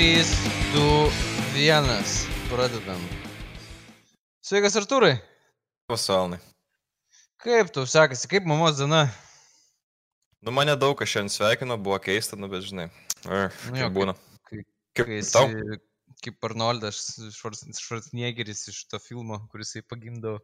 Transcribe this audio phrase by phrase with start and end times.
[0.00, 0.24] 3,
[0.72, 1.12] 2,
[1.60, 2.04] 1.
[2.48, 3.00] Pradedam.
[4.40, 5.18] Sveikas, Artūrai.
[5.92, 6.38] Pasaulį.
[7.44, 9.02] Kaip tau sekasi, kaip mamos diena?
[10.40, 12.86] Nu, mane daug kas šiandien sveikino, buvo keista, nu, bet žinai.
[13.28, 14.14] Ar, Nu kaip jo, būna.
[14.48, 14.62] Kai,
[14.96, 15.44] Kaip kai tau?
[15.52, 15.78] esi,
[16.24, 17.02] kaip Arnoldas
[17.36, 20.38] Švarcniegeris iš to filmo, kuris jį pagimdo.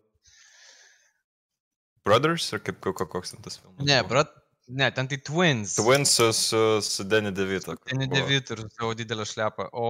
[2.04, 3.80] Brothers ar kaip ko- ko- koks ten tas filmas?
[3.88, 4.29] Ne, buvo?
[4.69, 5.77] Ne, ten tai Twins.
[5.79, 7.77] Twins su, su, su Danny DeVito.
[7.77, 8.15] kur Ten buvo.
[8.15, 9.69] Devit ir savo didelę šlepą.
[9.73, 9.87] O,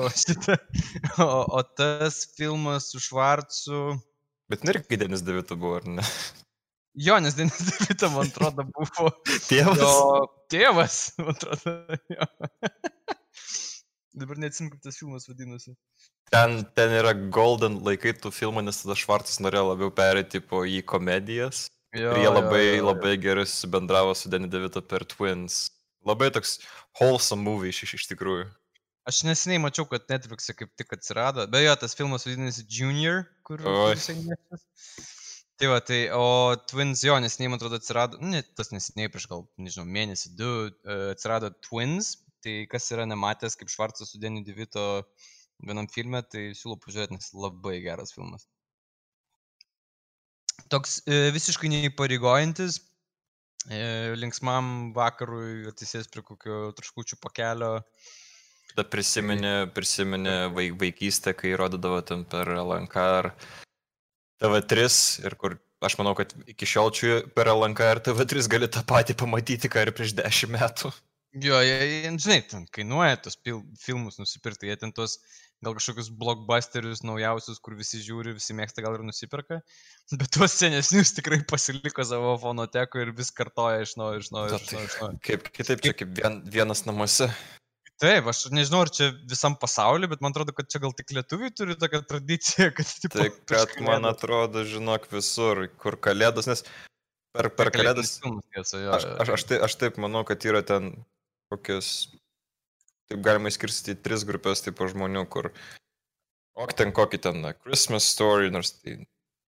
[0.00, 0.56] o, šita,
[1.22, 4.00] o, o tas filmas su Švarcu.
[4.50, 6.04] Bet irgi Denis DeVito buvo, ar ne?
[6.96, 9.10] Jo, nes Denis Devito, man atrodo, buvo
[9.50, 9.80] Tėvas.
[9.82, 9.94] jo
[10.52, 11.00] tėvas.
[11.20, 11.76] Man atrodo,
[12.08, 12.28] jo.
[14.16, 15.74] Dabar neatsim, kaip tas filmas vadinosi.
[16.32, 20.80] Ten, ten yra golden laikai tų filmų, nes tada Švartas norėjo labiau perėti po į
[20.88, 21.66] komedijas.
[21.96, 22.86] Jo, Ir jie jo, labai, jo, jo.
[22.90, 25.66] labai gerai subendravo su Danny DeVito per Twins.
[26.06, 26.58] Labai toks
[27.00, 28.46] wholesome movie iš, iš tikrųjų.
[29.06, 31.44] Aš neseniai mačiau, kad Netflix'e kaip tik atsirado.
[31.50, 34.66] Beje, tas filmas vadinasi Junior, kur jisai nešas.
[35.56, 39.28] Tai va, tai, o Twins jo, neseniai, man atrodo, atsirado, nu, ne, tas neseniai, prieš
[39.30, 42.16] gal, nežinau, mėnesį, du, e, atsirado Twins.
[42.44, 44.84] Tai kas yra nematęs, kaip Švarcas su Deniu Divito
[45.64, 48.44] vienam filme, tai siūlau pažiūrėti, nes labai geras filmas.
[50.72, 52.80] Toks e, visiškai neįpareigojantis,
[53.70, 53.80] e,
[54.18, 57.72] linksmam vakarui atsisės prie kokio traškučių pakelio.
[58.76, 63.30] Ta prisiminė, prisiminė vai, vaikystę, kai rodydavo ten per LNK ar
[64.42, 64.88] TV3
[65.24, 65.56] ir kur
[65.86, 69.86] aš manau, kad iki šiol čia per LNK ir TV3 gali tą patį pamatyti, ką
[69.86, 70.92] ir prieš dešimt metų.
[71.36, 75.18] Jo, jie, jie, žinai, ten kainuoja tos pil, filmus nusipirkti, jie ten tos
[75.66, 79.60] gal kažkokius blockbusterius naujausius, kur visi žiūri, visi mėgsta, gal ir nusiperka,
[80.20, 84.72] bet tuos senesnius tikrai pasiliko savo fonoteko ir vis kartoja iš naujo, iš naujo, iš
[84.72, 84.88] naujo.
[84.88, 85.20] Iš naujo.
[85.26, 87.30] Kaip kitaip, čia kaip vien, vienas namuose.
[87.96, 91.52] Taip, aš nežinau, ar čia visam pasauliu, bet man atrodo, kad čia gal tik lietuviai
[91.56, 96.64] turi tokią tradiciją, kad tipo, Tai kad man atrodo, žinok, visur, kur kalėdos, nes
[97.32, 98.18] per, per kalėdas...
[98.20, 100.92] filmas, tiesa, jo, Aš, aš, aš, tai, aš taip manau, kad yra ten
[101.52, 102.10] kokios,
[103.10, 105.50] taip galima išskirstyti į tris grupės tipo žmonių, kur,
[106.56, 108.98] o ten kokį ten na, Christmas story, nors tai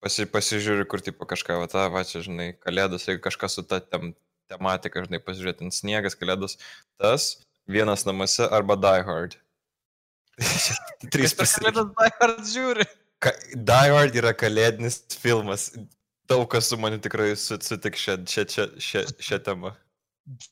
[0.04, 3.80] pasi, pasižiūri, kur tipo kažką, va, ta, va, čia, žinai, kalėdos, jeigu kažkas su ta
[3.82, 4.12] tem,
[4.50, 6.58] tematika, žinai, pasižiūrėti, ten sniegas, kalėdos,
[7.00, 7.32] tas,
[7.68, 9.34] vienas namuose arba Die Hard.
[11.12, 12.86] Trys kalėdas Die Hard žiūri?
[13.24, 15.72] Ka- Die Hard yra kalėdinis filmas.
[16.30, 19.72] Daug kas su manimi tikrai su- sutiks šią, temą.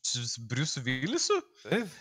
[0.02, 1.36] Su Briusu Vilisu?
[1.62, 1.92] Taip.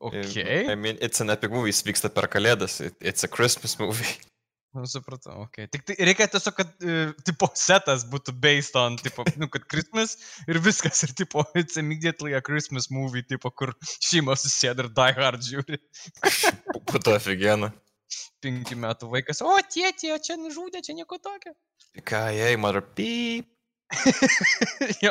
[0.00, 0.64] Okay.
[0.72, 4.16] I mean, it's an epic movie, jis vyksta per kalėdas, it, it's a Christmas movie.
[4.70, 5.64] Nu, supratau, ok.
[5.66, 10.12] Tik tai reikia tiesiog, kad uh, tipo setas būtų based on, tipo, nu, kad Christmas
[10.46, 15.16] ir viskas, ir tipo, it's immediately a Christmas movie, tipo, kur šeima susėda ir die
[15.18, 15.80] hard žiūri.
[16.92, 17.72] Būtų aфиgena.
[18.46, 21.50] Penkių metų vaikas, o tie, tie, čia nužudė, čia nieko tokio.
[22.06, 23.50] Ką, jei, mother peep.
[25.04, 25.10] jo.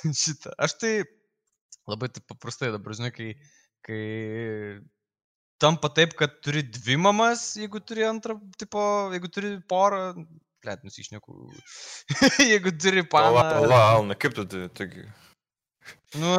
[0.00, 0.56] Šitą.
[0.56, 0.94] Aš tai
[1.90, 3.30] labai taip paprastai dabar, žinai, kai,
[3.86, 4.00] kai
[5.60, 8.80] tampa taip, kad turi dvi mamas, jeigu turi antrą, tipo,
[9.14, 10.04] jeigu turi porą,
[10.64, 11.34] plėt, nusišneku.
[12.52, 13.66] jeigu turi Pala, paną.
[13.66, 15.04] pala, Alna, kaip tu, tai- taigi.
[16.20, 16.34] Nu,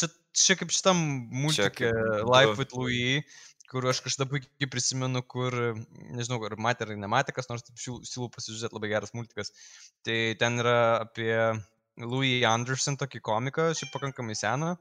[0.00, 0.98] čia, čia kaip šitam
[1.44, 1.92] multikė
[2.28, 3.24] Life with Louis,
[3.68, 5.52] kur aš kažkada puikiai prisimenu, kur,
[6.16, 9.52] nežinau, ar matė ar nematė, kas nors taip siū- siūlau pasižiūrėti, labai geras multikas.
[10.08, 11.32] Tai ten yra apie
[12.04, 14.74] Louis Anderson tokį komiką, šiaip pakankamai seną.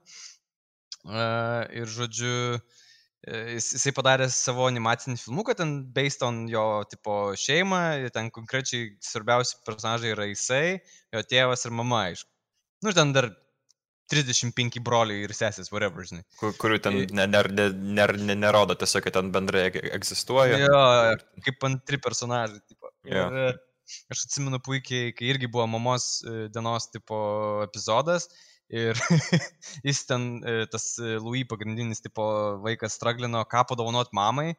[1.08, 2.60] Uh, ir žodžiu,
[3.24, 8.28] e, jis, jisai padarė savo animacinį filmuką, ten based on jo tipo šeimą, ir ten
[8.34, 10.80] konkrečiai svarbiausi personažai yra jisai,
[11.16, 12.28] jo tėvas ir mama, aišku.
[12.84, 13.30] Nu ir ten dar
[14.12, 16.24] 35 broliai ir sesės, whatever, žinai.
[16.40, 20.60] Kur, kurių ten I- ne, ne, ne, ne, nerodo, tiesiog kad ten bendrai e- egzistuoja.
[20.64, 20.84] Jo,
[21.44, 22.62] kaip antri personažai.
[22.68, 22.92] Tipo.
[23.08, 23.28] Jo.
[23.32, 23.60] Ir
[24.14, 27.18] aš atsimenu puikiai, kai irgi buvo mamos e, dienos tipo
[27.66, 28.30] epizodas.
[28.68, 29.00] Ir
[29.88, 32.24] jis ten, e, tas e, Louis pagrindinis tipo
[32.64, 34.54] vaikas straglino, ką padovanot mamai.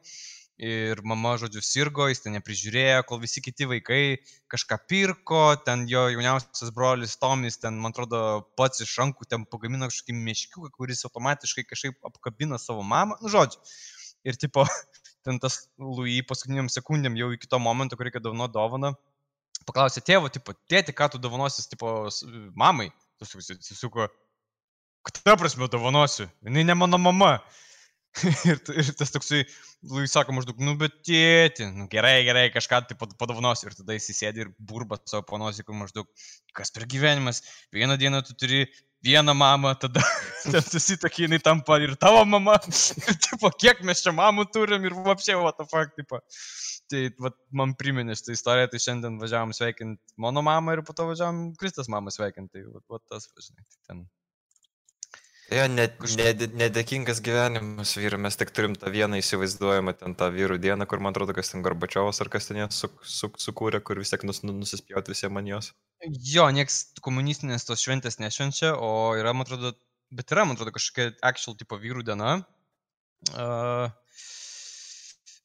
[0.58, 4.16] Ir mama, žodžiu, sirgo, jis ten neprižiūrėjo, kol visi kiti vaikai
[4.50, 8.22] kažką pirko, ten jo jauniausias brolis Tomis, ten, man atrodo,
[8.58, 13.20] pats iš rankų ten pagamino kažkokį meškiuką, kuris automatiškai kažkaip apkabina savo mamą.
[13.22, 13.62] Nu, žodžiu.
[14.26, 14.66] Ir tipo,
[15.28, 18.96] ten tas Louis paskutiniam sekundėm jau iki to momento, kur reikia dovanoti dovaną,
[19.68, 22.08] paklausė tėvo, tipo, tėti, ką tu dovanosis, tipo,
[22.58, 22.88] mamai.
[23.18, 24.06] Tas atsisuko,
[25.08, 27.38] ką prasme dovanosiu, jinai ne mano mama.
[28.48, 29.44] ir, ir tas toksai,
[29.86, 33.68] Louis sako maždaug, nu bet tėti, nu gerai, gerai, kažką tai pad- padovanosiu.
[33.68, 36.08] Ir tada jis įsėdi ir burba savo panosį, kur maždaug,
[36.56, 37.42] kas per gyvenimas,
[37.74, 38.64] vieną dieną tu turi
[39.06, 40.02] vieną mamą, tada
[40.52, 42.58] ten susitokė, jinai tampa ir tavo mama.
[43.06, 46.22] Ir tipo, kiek mes čia mamų turim ir apšiau, what the fuck, tipo.
[46.88, 51.08] Tai vat, man priminė šitą istoriją, tai šiandien važiavam sveikinti mano mamą ir po to
[51.10, 52.54] važiavam Kristas mamą sveikinti.
[52.54, 54.06] Tai vat, vat tas, žinai, tai ten.
[55.48, 60.58] Jo, net, ned, nedėkingas gyvenimas vyru, mes tik turim tą vieną įsivaizduojamą ten tą vyrų
[60.60, 64.00] dieną, kur man atrodo, kas ten Garbačiovas ar kas ten jas su, su, sukūrė, kur
[64.00, 65.70] vis tiek nus, nu, nusispjauti visiems man jos.
[66.04, 69.72] Jo, nieks komunistinės tos šventės nešvenčia, o yra, man atrodo,
[70.12, 72.36] bet yra, man atrodo, kažkokia actual tipo vyrų diena.
[73.32, 73.88] Uh,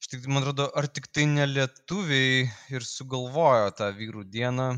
[0.04, 4.68] štai, man atrodo, ar tik tai ne lietuviai ir sugalvojo tą vyrų dieną.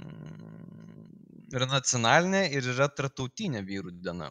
[0.00, 1.08] Mm,
[1.56, 4.30] yra nacionalinė ir yra tartautinė vyrų diena.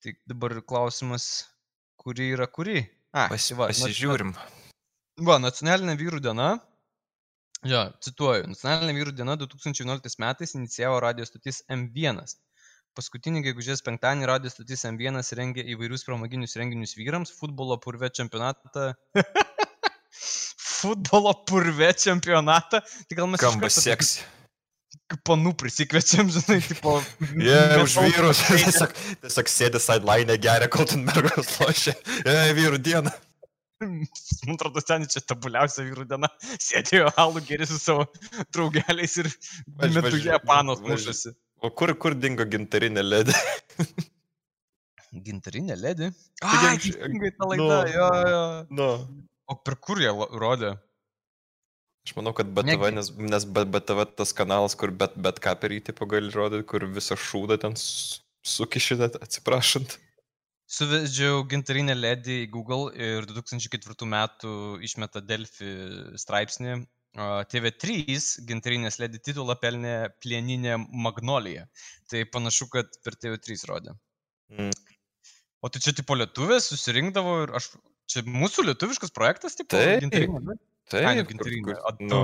[0.00, 1.28] Tai dabar klausimas,
[2.00, 2.82] kuri yra kuri?
[3.12, 4.34] A, Pas, tai va, pasižiūrim.
[5.28, 6.50] Va, nacionalinė vyrų diena.
[7.68, 12.22] Jo, cituoju, nacionalinė vyrų diena 2011 metais inicijavo radio stotis M1.
[12.98, 18.90] Paskutinį gegužės penktadienį radio stotis M1 rengė įvairius pramoginius renginius vyrams, futbolo purve čempionatą.
[20.80, 22.82] futbolo purve čempionatą.
[22.82, 23.42] Tai gal mes...
[23.42, 24.26] Kambas seksi
[25.26, 26.98] panų prisikviečiam, žinai, tipo.
[27.34, 28.94] Jie yeah, už vyrus tiesiog,
[29.24, 31.96] tiesiog sėdi sideline, geria, kol ten mergos lošia.
[32.22, 33.14] Jie, yeah, vyrų diena.
[33.80, 36.28] Man atrodo, ten čia tabuliausia vyrų diena.
[36.60, 38.04] Sėdėjo alų geri su savo
[38.52, 39.30] draugeliais ir
[39.80, 41.32] metu jie panos mušasi.
[41.60, 43.34] O kur, kur dingo gintarinė ledė?
[45.26, 46.12] gintarinė ledė?
[46.46, 48.44] Ai, teisingai ta laida, no, jo, jo.
[48.78, 48.90] No.
[49.50, 50.76] O per kur jie rodė?
[52.06, 55.82] Aš manau, kad BTV, nes, nes BTV tas kanalas, kur bet, bet ką per jį
[55.90, 59.98] tipo gali rodyti, kur visą šūdą ten sukišite, atsiprašant.
[60.70, 64.54] Suvedžiau gintarinę ledį į Google ir 2004 metų
[64.86, 65.74] išmeta Delfi
[66.22, 66.78] straipsnį.
[67.18, 68.16] TV3
[68.46, 71.66] gintarinės ledį titulą pelnė plieninė Magnolija.
[72.10, 73.96] Tai panašu, kad per TV3 rodė.
[74.54, 74.70] Mm.
[75.60, 77.72] O tai čia tipo lietuvės susirinkdavo ir aš...
[78.10, 79.78] Čia mūsų lietuviškas projektas, tipo?
[79.78, 80.02] Taip.
[80.90, 82.22] Taip, kur, kur, nu,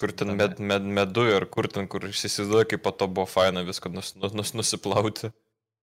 [0.00, 3.62] kur ten med, med, medu ir kur ten, kur įsivaizduoju, kaip po to buvo faina
[3.62, 5.30] viską nus, nus, nus, nusiplauti.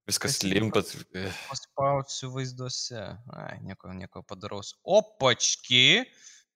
[0.05, 0.91] Viskas limpat.
[1.47, 3.05] Paspausiu vaizduose.
[3.39, 4.75] Ai, nieko, nieko padaraus.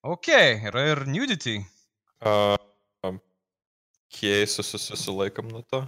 [0.01, 0.31] Opački.
[0.31, 1.59] Ok, yra ir nudity.
[2.19, 2.55] Uh,
[3.07, 3.19] um,
[4.11, 5.83] Kiek susilaikom nuo to?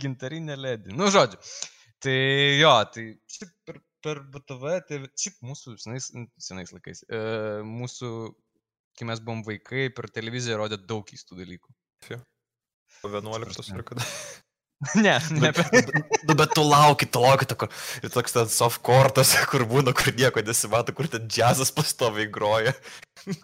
[0.00, 0.94] Gintarinė ledė.
[0.96, 1.38] Nu, žodžiu.
[2.04, 2.16] Tai
[2.60, 6.10] jo, tai šiaip per per BTV, tai šiaip mūsų senais,
[6.46, 7.20] senais laikais, e,
[7.64, 8.10] mūsų,
[8.98, 11.72] kai mes buvom vaikai, per televiziją rodė daug keistų dalykų.
[13.00, 14.04] Po 11 ar kada?
[15.04, 15.52] ne, ne.
[16.28, 17.68] Nu, bet tu lauki, tu lauki, tu,
[18.02, 22.74] ir toks ten softcourtas, kur būna, kur nieko nesimato, kur ten džiazas pastoviai groja.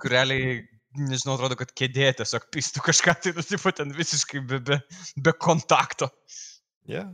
[0.00, 0.61] kur realiai,
[0.99, 4.81] nežinau, atrodo, kad kėdė tiesiog pistų kažką, tai tu, tipo, ten visiškai be, be,
[5.17, 6.11] be kontakto.
[6.91, 7.12] Yeah.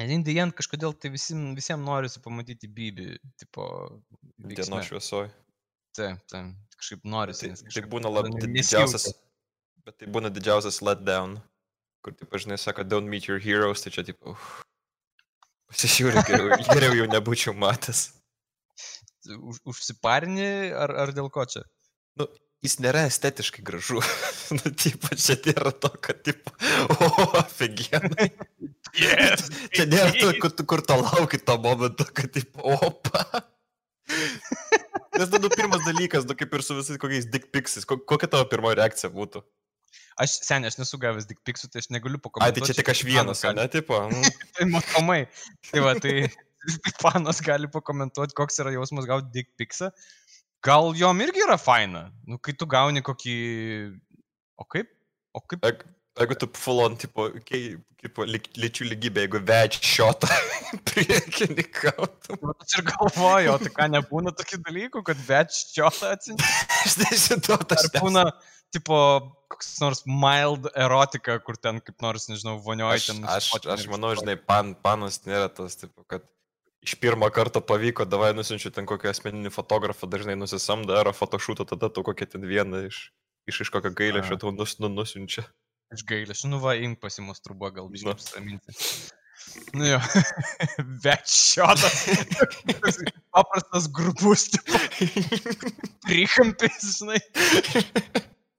[0.00, 3.66] Indijant kažkodėl tai visi, visiems norisi pamatyti Bibi, tipo.
[4.40, 5.28] Dienos šviesoje.
[5.92, 7.52] Taip, taip, kažkaip norisi.
[7.52, 9.10] Tai, tai būna labai didžiausias,
[9.84, 11.36] bet tai būna didžiausias letdown,
[12.02, 14.62] kur, taip, žinai, sako, don't meet your heroes, tai čia, tipo, uh,
[15.72, 18.10] pasižiūrėk, geriau, geriau jau nebūčiau matęs.
[19.38, 21.62] Už, užsiparini ar, ar dėl ko čia?
[22.18, 22.26] Nu,
[22.64, 24.02] jis nėra estetiškai gražu.
[24.58, 26.52] nu, tipo, čia nėra to, kad, tipo,
[26.98, 28.32] o, aфиgenai.
[28.98, 29.48] Yes.
[29.72, 33.24] Čia nėra to, kur, kur to lauki to momento, kad taip, opa.
[35.12, 38.80] Nes tada nu, pirmas dalykas, nu kaip ir su visais kokiais dickpiksis, kokia tavo pirmoji
[38.80, 39.44] reakcija būtų?
[40.20, 42.60] Aš seniai, aš nesu gavęs dickpiksų, tai aš negaliu pakomentuoti.
[42.60, 44.00] Ai, tai čia tik aš vienas, ne, tipo?
[44.58, 45.22] tai matomai.
[45.70, 46.28] Tai va, tai
[47.04, 49.92] panas gali pakomentuoti, koks yra jausmas gauti dickpiksą.
[50.62, 53.38] Gal jom irgi yra faina, nu, kai tu gauni kokį...
[54.60, 54.92] O kaip?
[55.34, 55.64] O kaip?
[55.66, 55.82] Ek,
[56.20, 58.18] Jeigu tu full on, tipo, kaip, kaip
[58.60, 60.28] lyčių lygybė, jeigu vedž šiotą
[60.90, 62.50] priekinį gautum.
[62.52, 66.50] Aš ir galvoju, o tai ką nebūna tokių dalykų, kad vedž šiotą atsinti?
[66.82, 68.26] aš nežinau, tas būna,
[68.74, 68.96] tipo,
[69.52, 73.22] koks nors mild erotika, kur ten kaip nors, nežinau, vonioja ten.
[73.28, 76.24] Aš, aš, aš manau, žinai, pan, panas nėra tas, tipo, kad
[76.82, 81.92] iš pirmo karto pavyko, davai nusinčiu ten kokį asmeninį fotografą, dažnai nusisamda, ar fotošūtą, tada
[81.92, 83.04] tu kokią ten vieną iš,
[83.50, 85.46] iš, iš kokio gailio šito nus, nu, nusinčia.
[85.92, 88.74] Iš gailesio, nu va, imk pasimustrubo, gal biškai apsiraminti.
[89.74, 89.98] Nu jo,
[91.04, 92.06] večiotas.
[93.34, 94.50] Paprastas grubus.
[96.06, 97.20] Trikampis, žinai.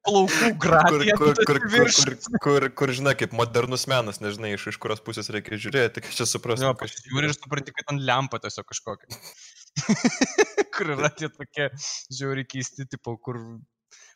[0.04, 1.16] Plaukų gradija.
[1.20, 5.32] Kur, kur, kur, kur, kur, kur, žinai, kaip modernus menas, nežinai, iš, iš kurios pusės
[5.32, 6.68] reikia žiūrėti, tik čia suprasti.
[6.68, 9.22] Jo, aš žiūriu ir supranti, kad ant lempa tiesiog kažkokia.
[10.76, 11.70] kur yra tie tokie
[12.12, 13.40] žiauri keisti, tipo, kur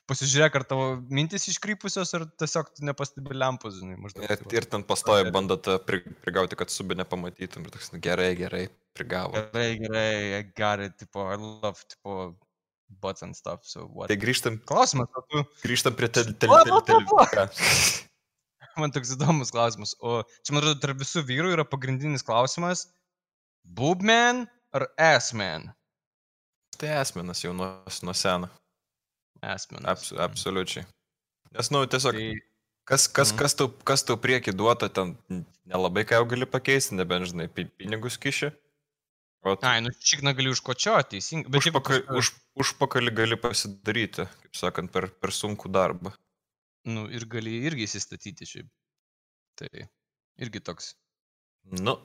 [0.07, 4.27] pasižiūrėk, ar tavo mintis iškrypusios, ar tiesiog tu nepastebi lempos, žinai, maždaug.
[4.27, 7.67] Ir, ir ten pastoja bandot pri, prigauti, kad subė nepamatytum.
[7.67, 8.65] Ir toks, nu, gerai, gerai,
[8.97, 9.35] prigavo.
[9.39, 12.35] Gerai, gerai, I got it, tipo, I love, tipo,
[12.89, 14.07] butts and stuff, so what.
[14.09, 17.47] Tai grįžtam, Klausimas, o tu, grįžtam prie tel, tel, Pala, tel, pala, pala.
[17.47, 22.85] tel, man toks įdomus klausimas, o čia, man atrodo, tarp visų vyrų yra pagrindinis klausimas,
[23.65, 25.71] boobman ar assman?
[26.77, 27.71] Tai esmenas jau nuo,
[28.05, 28.49] nuo seno.
[29.41, 29.85] Assman.
[29.89, 30.85] Abs, absoliučiai.
[31.53, 32.27] Nes, nu, tiesiog, Tai,
[32.87, 33.37] kas, kas, Mhm.
[33.41, 35.15] kas, tau, kas tau prieki duota, ten
[35.65, 38.49] nelabai ką jau gali pakeisti, nebent, žinai, pi- pinigus kiši.
[38.49, 38.66] O
[39.55, 41.51] tu ai, nu, šikna gali užkočioti, teisingai.
[41.53, 42.31] Bet jeigu užpaka, kažką- už,
[42.63, 46.13] užpakalį gali pasidaryti, kaip sakant, per, per sunkų darbą.
[46.87, 48.69] Nu, ir gali irgi įsistatyti šiaip.
[49.57, 49.69] Tai
[50.37, 50.93] irgi toks.
[51.77, 51.97] Nu,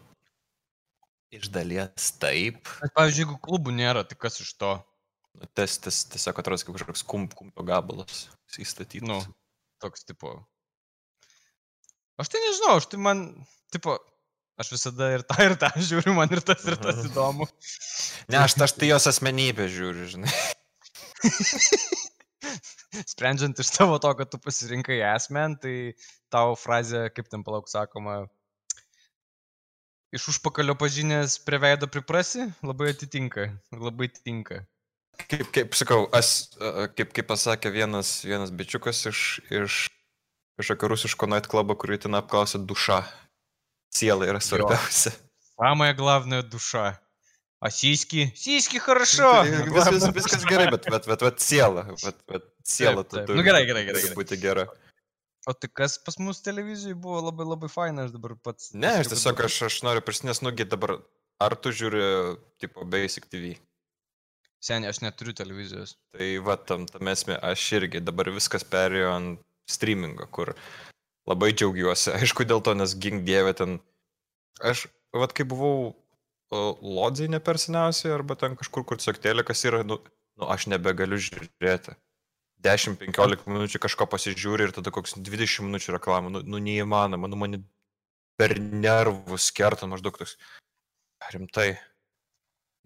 [1.32, 2.64] iš dalies taip.
[2.80, 4.72] Bet, pavyzdžiui, jeigu klubų nėra, tai kas iš to?
[5.38, 8.26] Nu, tas tiesiog atrodo kaip kažkoks kum, kumpio gabalas
[8.60, 9.08] įstatytas.
[9.08, 9.20] Nu,
[9.80, 10.34] toks tipo.
[12.20, 13.22] Aš tai nežinau, aš tai man,
[13.72, 13.96] tipo,
[14.62, 17.48] aš visada ir tą, ir tą žiūriu, man ir tas, ir tas įdomu.
[18.30, 20.32] Ne, aš, aš tai jos asmenybę žiūriu, žinai.
[23.12, 25.94] Sprendžiant iš tavo to, kad tu pasirinkai esmen, tai
[26.32, 28.24] tau frazė, kaip ten palauk sakoma,
[30.12, 34.62] iš užpakalio pažinės prie veido priprasi, labai atitinka, labai tinka.
[35.28, 36.52] Kaip, kaip sakau, as,
[36.96, 39.82] kaip, kaip pasakė vienas, vienas bičiukas iš, iš
[40.60, 43.02] kažkokio rusiško nightclubo, kurį ten apklausė duša.
[43.93, 45.11] Siela yra svarbiausia.
[45.59, 46.99] Самая главная душа.
[47.59, 48.31] А сиськи?
[48.35, 49.43] Сиськи хорошо.
[49.43, 51.83] Tai Vis, vis, viskas gerai, bet, bet, bet, bet siela.
[52.03, 53.25] Bet, bet siela Taip, taip.
[53.27, 54.15] tu Nu, gerai, gerai, gerai, gerai.
[54.15, 54.67] Būti gera.
[55.47, 58.73] O tai kas pas mus televizijoje buvo labai labai faina, aš dabar pats.
[58.75, 60.99] Ne, aš pasakiau, tiesiog, kad- aš, aš noriu prisinės, nugi dabar,
[61.39, 63.55] ar tu žiūri, tipo, Basic TV?
[64.61, 65.95] Seniai, aš neturiu televizijos.
[66.13, 70.53] Tai va, tam, tam esmė, aš irgi dabar viskas perėjo ant streamingo, kur
[71.30, 72.12] labai džiaugiuosi.
[72.18, 73.80] Aišku, dėl to, nes gink dievė ten.
[74.62, 74.86] Aš,
[75.16, 75.92] va, kai buvau
[76.52, 79.96] Lodzai ne per seniausiai, arba ten kažkur, kur tiesiog telekas yra, nu,
[80.36, 81.94] nu aš nebegaliu žiūrėti.
[82.62, 87.62] 10-15 minučių kažko pasižiūri ir tada koks 20 minučių reklamų, nu, nu neįmanoma, nu mane
[88.38, 90.36] per nervus kerta maždaug toks.
[91.32, 91.72] Rimtai.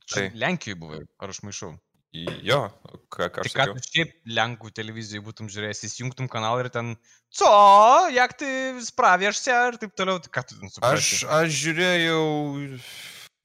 [0.07, 1.75] Tai, Lenkijoje buvai, ar aš maišau?
[2.15, 2.61] Jo,
[3.13, 3.75] ką, ką Tai aš ką sakiau.
[3.77, 6.95] tu šiaip Lenkų televizijoje būtum žiūrėjęs, įsijungtum kanalą ir ten,
[7.35, 7.51] co,
[8.15, 8.53] jak tai
[8.85, 11.19] spraviešся ir taip toliau, tai ką tu ten Aš, suprasi?
[11.29, 12.23] aš žiūrėjau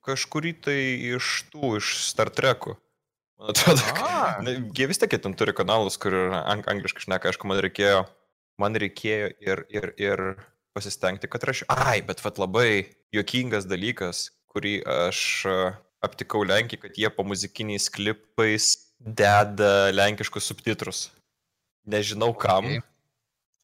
[0.08, 0.80] kažkurį tai
[1.18, 2.77] iš tų, iš Star Trekų.
[3.41, 7.50] Man atrodo, kad Na, Jie vis tiek ten turi kanalus, kur ang angliškai šneka, aišku,
[7.50, 8.03] man reikėjo,
[8.62, 10.24] man reikėjo ir, ir, ir
[10.77, 11.68] pasistengti, kad rašiau.
[11.74, 15.20] Ai, bet vat labai juokingas dalykas, kurį aš
[16.05, 21.10] aptikau Lenkijai, kad jie po muzikiniais klipais deda lenkiškus subtitrus.
[21.89, 22.81] Nežinau kam, Okei.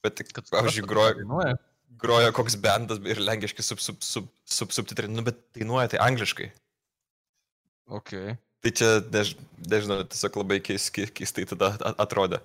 [0.05, 1.55] bet, kad pavyzdžiui, groja,
[2.01, 6.49] groja koks bendas ir lenkiški sub, sub, sub, sub, subtitrai, nu bet dainuoja tai angliškai.
[7.99, 8.35] Okay.
[8.65, 9.35] Tai čia, než,
[9.69, 12.41] nežinau, tiesiog labai keis, keis, keistai tada atrodė.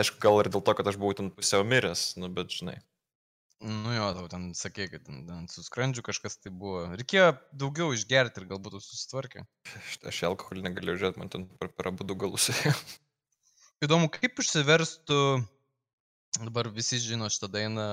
[0.00, 2.78] Aišku, gal ir dėl to, kad aš buvau ten pusiau miręs, nu bet žinai.
[3.60, 6.86] Nu jo, tau ten sakė, kad ten, ten su skrandžiu kažkas tai buvo.
[6.96, 9.44] Reikėjo daugiau išgerti ir galbūt susitvarkė.
[9.76, 12.48] Aš, aš alkoholį negalėjau žiūrėti, man ten per, per abu du galus.
[13.84, 15.20] Įdomu, kaip išsiverstų,
[16.38, 17.86] dabar visi žino šitą dainą,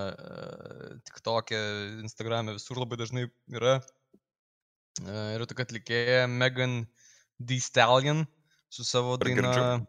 [1.07, 1.59] tik tokia,
[1.99, 3.79] Instagram'e visur labai dažnai yra.
[5.03, 6.79] Uh, yra tokia atlikėja Megan
[7.37, 7.59] D.
[7.61, 8.23] Stallion
[8.69, 9.83] su savo daina?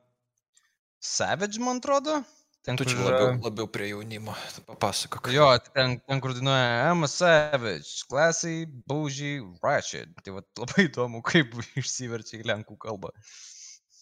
[0.98, 2.18] Savage, man atrodo.
[2.66, 4.34] Ten, Tu čia labiau, labiau prie jaunimo.
[4.66, 5.30] Papasakok.
[5.32, 10.10] Jo, ten, ten kur dainuoja I'm a savage, classy, bougie, ratchet.
[10.24, 13.14] Tai va labai įdomu, kaip išsiverčia į lenkų kalbą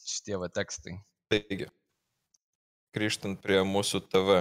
[0.06, 0.96] šitie va tekstai.
[1.32, 1.68] Taigi,
[2.96, 4.40] grįžtant prie mūsų TV,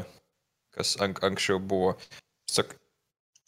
[0.76, 1.96] kas ank, anksčiau buvo.
[2.52, 2.78] Sak,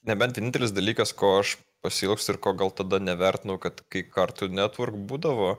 [0.09, 1.55] nebent vienintelis dalykas, ko aš
[1.86, 5.55] pasilgstu ir ko gal tada nevertinau, kad kai Cartoon Network būdavo,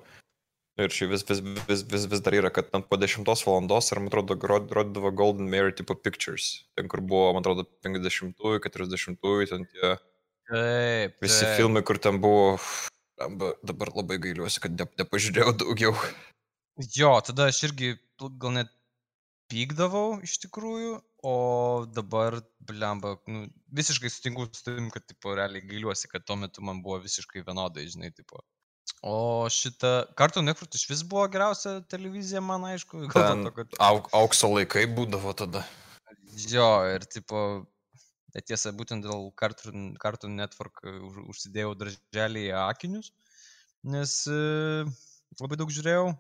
[0.79, 4.01] ir čia vis, vis, vis, vis, vis dar yra, kad ten po 10 valandos, ar
[4.03, 9.51] man atrodo, rod- rodydavo Golden Mary tipo pictures, ten kur buvo, man atrodo, 50-ųjų, 40-ųjų,
[9.51, 9.97] ten tie
[10.49, 11.19] Taip.
[11.25, 11.57] visi taip.
[11.59, 12.57] filmai, kur ten buvo,
[13.67, 15.95] dabar labai gailiuosi, kad ne, nepažiūrėjau daugiau.
[16.95, 17.97] Jo, tada aš irgi
[18.39, 18.71] gal net
[19.51, 21.35] pykdavau iš tikrųjų, o
[21.91, 26.85] dabar, blemba, nu, visiškai sutinku su tavim, kad, tipo, realiai gailiuosi, kad tuo metu man
[26.85, 28.45] buvo visiškai vienodai, žinai, tipo.
[29.03, 33.77] O šitą, Cartoon Network iš vis buvo geriausia televizija, man aišku, Ten to, kad...
[33.85, 35.63] auk, aukso laikai būdavo tada.
[36.51, 37.43] Jo, ir tipo,
[38.47, 43.13] tiesa, būtent dėl Cartoon Network e, už, užsidėjau darželį akinius,
[43.87, 44.41] nes e,
[45.41, 46.11] labai daug žiūrėjau.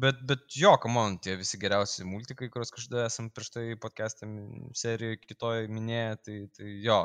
[0.00, 4.28] Bet, bet jo, kamon, tie visi geriausi multikai, kuriuos kažkada esam prieš tai podcast'e
[4.78, 7.00] serijoje kitoje minėję, tai, tai jo,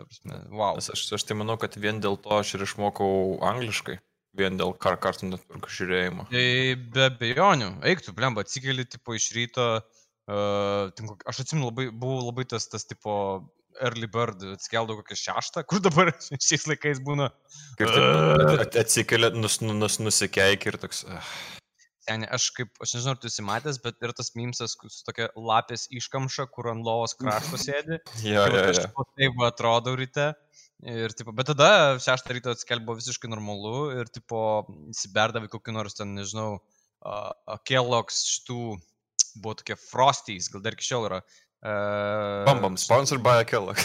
[0.00, 0.74] ta prasme, wow.
[0.80, 4.00] Nes aš, aš tai manau, kad vien dėl to aš ir išmokau angliškai.
[4.38, 6.28] Vien dėl Car Cartoon Network žiūrėjimo.
[6.30, 6.42] Tai
[6.94, 12.28] be abejonių, eiktų, blemba, atsikeli, tipo, iš ryto, uh, ten, kok- aš atsimenu, labai, buvau
[12.28, 13.12] labai tas, tas, tipo,
[13.82, 16.12] early bird, atsikeldavau kokią šeštą, kur dabar
[16.46, 17.30] šiais laikais būna.
[17.80, 17.90] Kaip
[18.68, 21.02] at- atsikeli, nus, nu- nus, nusikeiki ir toks.
[21.10, 21.34] Uh,
[22.10, 25.28] Seniai, aš kaip, aš nežinau, ar tu esi matęs, bet yra tas mimsas su tokia
[25.36, 28.00] lapės iškamša, kur ant lovos krašto sėdi.
[28.24, 28.86] jo, jo, aš jo.
[28.88, 30.32] tipo taip va atrodau ryte.
[30.90, 34.40] Ir, tipo, bet tada šeštą ryto atskelbo visiškai normalu ir, tipo,
[34.94, 36.54] įsiberdavai kokį nors ten, nežinau,
[37.04, 38.62] uh, Kellogg's šitų,
[39.36, 41.20] buvo tokie Frosties, gal dar iki šiol yra.
[41.60, 43.76] Uh, Bambam, sponsored by Kellogg.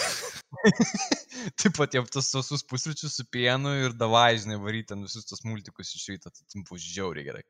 [1.59, 5.43] Taip pat jau tas sausus pusryčius su pienu ir davai, žinai, varyti ten visus tos
[5.43, 7.43] multikus iš ryto, tai timpu žiauriai gerai.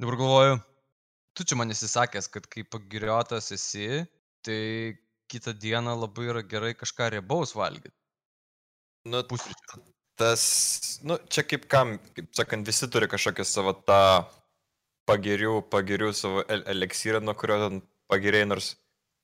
[0.00, 0.58] Dabar galvoju,
[1.34, 4.04] tu čia man esi sakęs, kad kai pagiriotas esi,
[4.46, 4.98] tai
[5.30, 7.94] kitą dieną labai yra gerai kažką riebaus valgyti.
[9.06, 9.82] Nu, Pusryčių.
[10.18, 10.42] tas,
[11.04, 14.24] nu, čia kaip kam, kaip sakant, visi turi kažkokią savo tą
[15.08, 18.74] pagirių, pagirių savo el eliksyrą, nuo kurio ten pagiriai, nors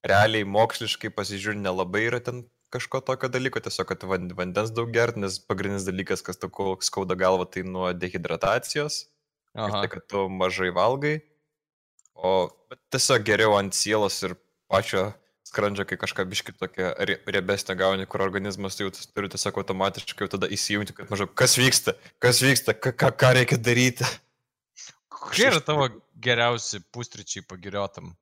[0.07, 5.17] realiai moksliškai pasižiūrė nelabai yra ten kažko tokio dalyko, tiesiog, kad van- vandens daug gert,
[5.17, 9.10] nes pagrindinis dalykas, kas tau skauda galva, tai nuo dehidratacijos.
[9.54, 11.21] Tai, kad tu mažai valgai,
[12.14, 12.50] o
[12.92, 14.37] tiesiog geriau ant sielos ir
[14.71, 15.12] pačio
[15.50, 20.26] skrandžio, kai kažką biškit tokia rie- riebesnė gauni, kur organizmas jau tis- turi tiesiog automatiškai
[20.26, 24.07] jau tada įsijungti, kad maždaug kas vyksta, kas vyksta, ką, ką, reikia daryti.
[25.11, 25.88] Kokie yra tavo
[26.23, 28.14] geriausi pusryčiai pagiriotam?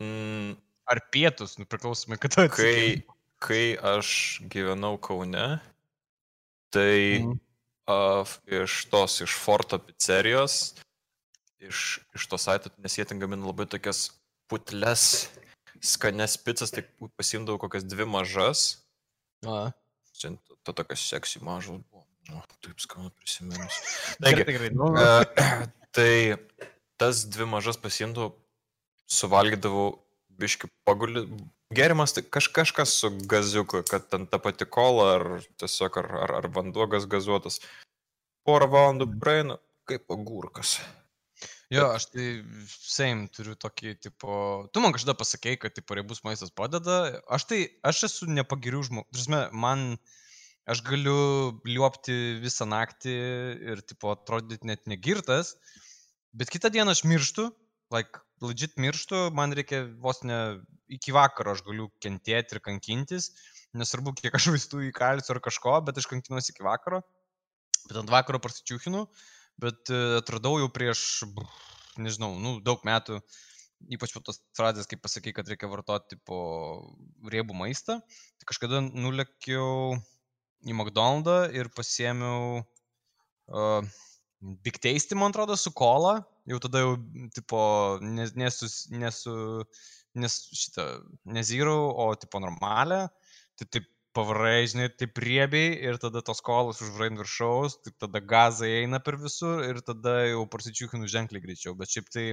[0.00, 0.54] Mm,
[0.86, 3.00] Ar pietus, nu priklausomai, kada kai,
[3.40, 5.60] kai aš gyvenau Kaune,
[6.70, 7.38] tai Mhm.
[7.90, 10.74] Uh, iš tos, iš Forto pizzerijos,
[11.60, 14.08] iš, iš to saito, nes jie ten gamina labai tokias
[14.50, 15.28] putles,
[15.84, 16.84] skanes pizzas, tai
[17.18, 18.84] pasimdavau kokias dvi mažas.
[19.48, 19.72] A.
[20.14, 22.04] Čia to tokios seksy mažos buvo.
[22.30, 23.80] Nu, taip skanu prisiminus.
[24.22, 25.08] Taigi, gerai, nu, e,
[25.96, 26.12] tai
[27.00, 28.32] tas dvi mažas pasimdavau,
[29.10, 29.90] suvalgydavau
[30.40, 31.26] biški pagulį.
[31.74, 35.24] Gerimas tai kaž, kažkas su gaziuku, kad ten ta pati kola ar
[35.60, 37.60] tiesiog ar, ar, ar vanduo gazuotas.
[38.44, 39.56] Porą valandų praeina
[39.88, 40.78] kaip agurkas.
[41.72, 42.26] Jo, aš tai
[42.70, 44.34] same turiu tokį, tipo,
[44.70, 46.98] tu man kažkada pasakėjai, kad, tipo, riebus maistas padeda.
[47.32, 49.26] Aš tai, aš esu nepagirių žmogus.
[49.32, 49.96] Man,
[50.70, 51.16] aš galiu
[51.66, 53.16] liopti visą naktį
[53.72, 55.54] ir, tipo, atrodyti net negirtas,
[56.36, 57.48] bet kitą dieną aš mirštu,
[57.94, 60.38] like, legit mirštu, man reikia vos ne
[60.92, 63.30] iki vakaro aš galiu kentėti ir kankintis,
[63.74, 67.00] nesvarbu, kiek aš vaistų įkalsiu ar kažko, bet aš kankinuosi iki vakaro.
[67.88, 69.04] Bet ant vakaro prasičiūkinu,
[69.60, 71.24] bet atradau jau prieš,
[72.00, 73.20] nežinau, nu, daug metų,
[73.92, 76.38] ypač po tos frazės, kaip pasakai, kad reikia vartoti po
[77.30, 77.98] riebų maistą,
[78.40, 79.98] tai kažkada nulėkiau
[80.64, 82.62] į McDonald's ir pasiemiau
[83.52, 83.84] uh,
[84.64, 86.18] Big Tasty, man atrodo, su kola,
[86.48, 86.96] jau tada jau,
[87.36, 87.60] tipo,
[88.04, 89.34] nes, nesu, nesu,
[90.20, 90.86] nes šitą,
[91.36, 93.06] ne zero, o, tipo, normalią,
[93.58, 98.22] tai taip pavarai, žinai, taip riebiai ir tada tos kolos užvarai ant viršaus, tai tada
[98.34, 102.28] gazai eina per visur ir tada jau prasičiūkinu ženkliai greičiau, bet šiaip tai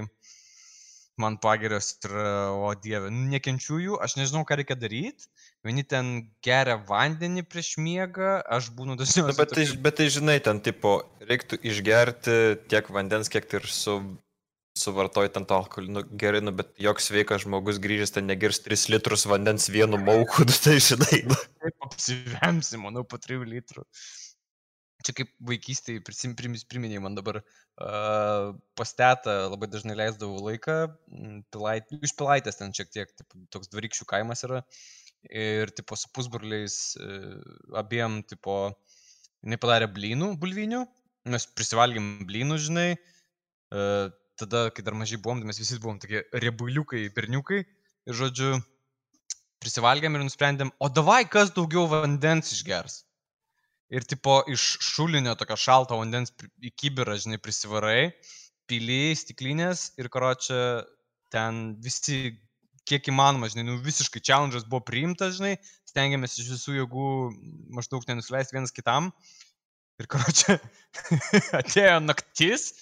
[1.20, 5.28] man pagirios yra, o dieve, nu, nekenčiu jų, aš nežinau, ką reikia daryti,
[5.66, 6.12] vieni ten
[6.44, 9.36] geria vandenį prieš miegą, aš būnu Nu, dažniausiai...
[9.38, 10.96] bet, tai, bet tai žinai, ten tipo,
[11.28, 12.38] reiktų išgerti
[12.72, 13.98] tiek vandens, kiek tai ir su,
[14.78, 15.92] suvartoji ten to alkoholį.
[15.92, 20.44] Nu, gerai, nu, bet joks sveikas žmogus grįžęs ten negirs 3 litrus vandens vienu mauku,
[20.48, 21.22] nu, tai žinai.
[21.28, 21.38] Nu.
[21.62, 23.84] Taip apsivemsi, manau, po 3 litrų.
[25.02, 26.02] Čia kaip vaikystėje
[26.70, 30.76] priminėjai man dabar uh, pastetą, labai dažnai leisdavau laiką,
[31.50, 34.62] pilait, iš pilaitės ten šiek tiek, taip, toks dvarikščių kaimas yra.
[35.26, 37.34] Ir tipo su pusburliais uh,
[37.82, 38.76] abiem, tipo,
[39.42, 40.84] jinai padarė blynų, bulvinių,
[41.34, 42.88] mes prisivalgėm blynų, žinai.
[43.72, 44.06] Uh,
[44.40, 47.62] tada, kai dar mažai buvom, tai mes visi buvom tokie riebuliukai, berniukai.
[48.08, 48.56] Ir žodžiu,
[49.62, 53.02] prisivalgėm ir nusprendėm, o davai kas daugiau vandens išgers.
[53.92, 56.32] Ir tipo iš šulinio tokio šalto vandens
[56.64, 58.10] į kibirą, žinai, prisivarai,
[58.70, 60.62] piliai, stiklinės ir karočią
[61.32, 62.32] ten visi,
[62.88, 67.10] kiek įmanoma, žinai, nu visiškai challenge'as buvo priimtas, žinai, stengiamės iš visų jėgų
[67.76, 69.12] maždaug nenusileisti vienas kitam.
[70.00, 70.56] Ir karočią
[71.60, 72.72] atėjo naktis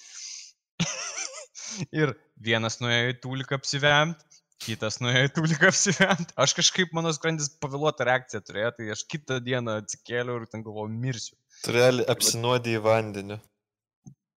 [1.91, 6.35] ir vienas nuėjo į tūliką apsivemti, kitas nuėjo į tūliką apsivemti.
[6.45, 10.93] Aš kažkaip mano skrandis pavėluotą reakciją turėjo, tai aš kitą dieną atsikėliau ir ten galvoju,
[11.05, 11.37] mirsiu.
[11.65, 13.39] Tu realiai apsinuodį į vandenį.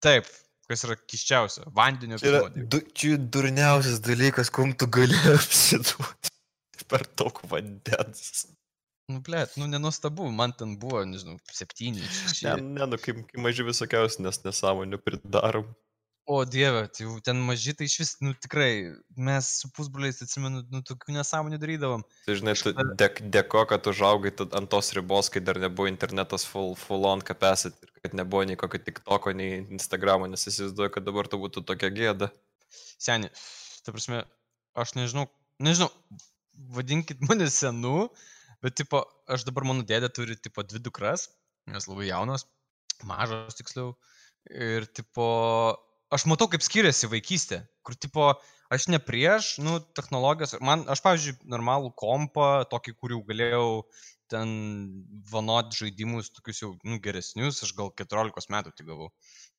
[0.05, 0.29] Taip,
[0.69, 1.69] kas yra kiščiausia.
[1.77, 2.71] Vandenio apsinuodijimas.
[2.73, 6.35] du, čia durniausias dalykas, kum tu gali apsiduoti
[6.91, 8.45] per daug vandens.
[9.13, 12.01] Nu, blėt, nu nenustabu, man ten buvo, nežinau, septyni.
[12.47, 15.69] Ne, ne, nu kaip, kaip maži visokiausių, nes nesąmonių pridarom.
[16.25, 18.95] O dieve, tai jau ten maži, tai iš vis, nu tikrai,
[19.27, 22.05] mes su pusbroliais, atsimenu, nu tokių nesąmonių darydavom.
[22.25, 26.73] Tai žinai, tu dėk, dėko, kad užaugai ant tos ribos, kai dar nebuvo internetas full,
[26.81, 31.29] full on capacity ir kad nebuvo nei kokio TikToko, nei Instagramo, nes įsivaizduoju, kad dabar
[31.29, 32.33] tu būtų tokia gėda.
[32.73, 33.29] Seniai,
[33.85, 34.25] ta prasme,
[34.81, 35.29] aš nežinau,
[35.61, 35.93] nežinau,
[36.73, 38.09] vadinkit mane senu,
[38.65, 41.29] bet, tipo, aš dabar mano dėdė turi, tipo, dvi dukras,
[41.69, 42.49] nes labai jaunos,
[43.05, 43.93] mažos tiksliau,
[44.49, 45.29] ir, tipo,
[46.13, 48.33] aš matau, kaip skiriasi vaikystė, kur, tipo,
[48.75, 53.69] aš ne prieš, nu, technologijos, man, aš, pavyzdžiui, normalų kompą, tokį, jau galėjau
[54.33, 54.51] ten
[55.31, 59.11] vanot žaidimus, tokius jau, nu, geresnius, aš gal 14 metų tik gavau.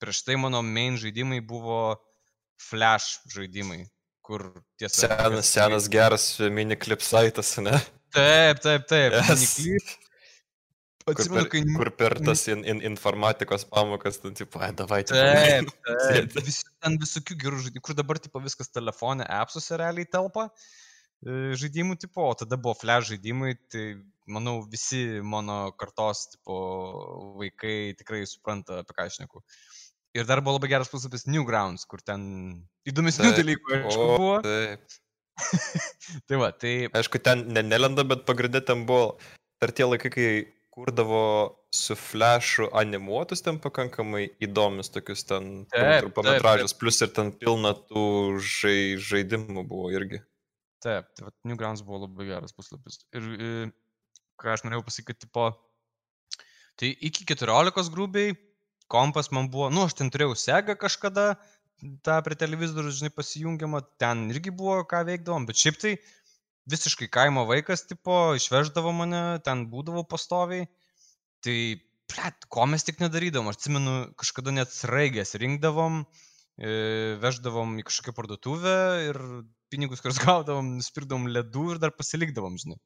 [0.02, 1.98] Prieš tai mano main žaidimai buvo
[2.62, 3.86] flash žaidimai,
[4.26, 4.48] kur
[4.80, 5.06] tiesa.
[5.06, 7.78] Senas, senas, geras mini klipsaitas, ne?
[8.16, 9.16] Taip, taip, taip.
[9.20, 9.30] Yes.
[9.30, 9.94] Miniklyp.
[9.94, 10.05] Kur
[11.06, 11.62] Atsimenu, per, kai...
[11.78, 15.22] kur per tas in, in, informatikos pamokas, ten, tipo, ai, davai, čia.
[15.22, 16.40] Taip, taip.
[16.48, 22.00] Vis, ten visokių gerų žaidimų, kur dabar tipo viskas telefone, appsuose realiai telpa e, žaidimų
[22.02, 23.86] tipo, o tada buvo flash žaidimai, tai
[24.26, 26.58] manau visi mano kartos tipo
[27.38, 29.44] vaikai tikrai supranta, apie ką aš neku.
[30.18, 32.26] Ir dar buvo labai geras puslapis Newgrounds, kur ten
[32.90, 34.36] įdomesnių dalykų aišku, buvo.
[34.42, 35.02] taip.
[36.30, 39.18] Tai va, tai Aišku, ten ne, nelenda, bet pagrindė ten buvo
[39.60, 40.28] per tie laikai, kai
[40.76, 48.06] kurdavo su flashu animuotus ten pakankamai įdomius tokius ten trumpametražius, plus ir ten pilna tų
[48.44, 50.20] žai, žaidimų buvo irgi.
[50.84, 53.00] Taip, tai vat Newgrounds buvo labai geras puslapis.
[53.16, 53.52] Ir e,
[54.42, 55.48] ką aš norėjau pasakyti, tipo,
[56.80, 58.36] tai iki 14 grubiai
[58.92, 61.32] kompas man buvo, nu, aš ten turėjau segą kažkada,
[62.06, 65.96] tą prie televizorių, žinai, pasijungiamą, ten irgi buvo ką veikdavom, bet šiaip tai
[66.72, 70.68] visiškai kaimo vaikas, tipo, išveždavo mane, ten būdavo pastoviai.
[71.46, 71.58] Tai,
[72.12, 76.04] plet, ko mes tik nedarydavom, aš atsimenu, kažkada net sraigės rinkdavom,
[76.58, 78.76] e, veždavom į kažkokią parduotuvę
[79.10, 79.20] ir
[79.74, 82.80] pinigus, kuriuos gaudavom, nusipirkdavom ledų ir dar pasilikdavom, žinai.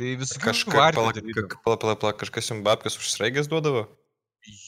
[0.00, 1.48] Tai visokių Kažka, variantų pala, darydavom.
[1.52, 3.86] ka- pala, pala, pala, kažkas jums babkės už sraigės duodavo?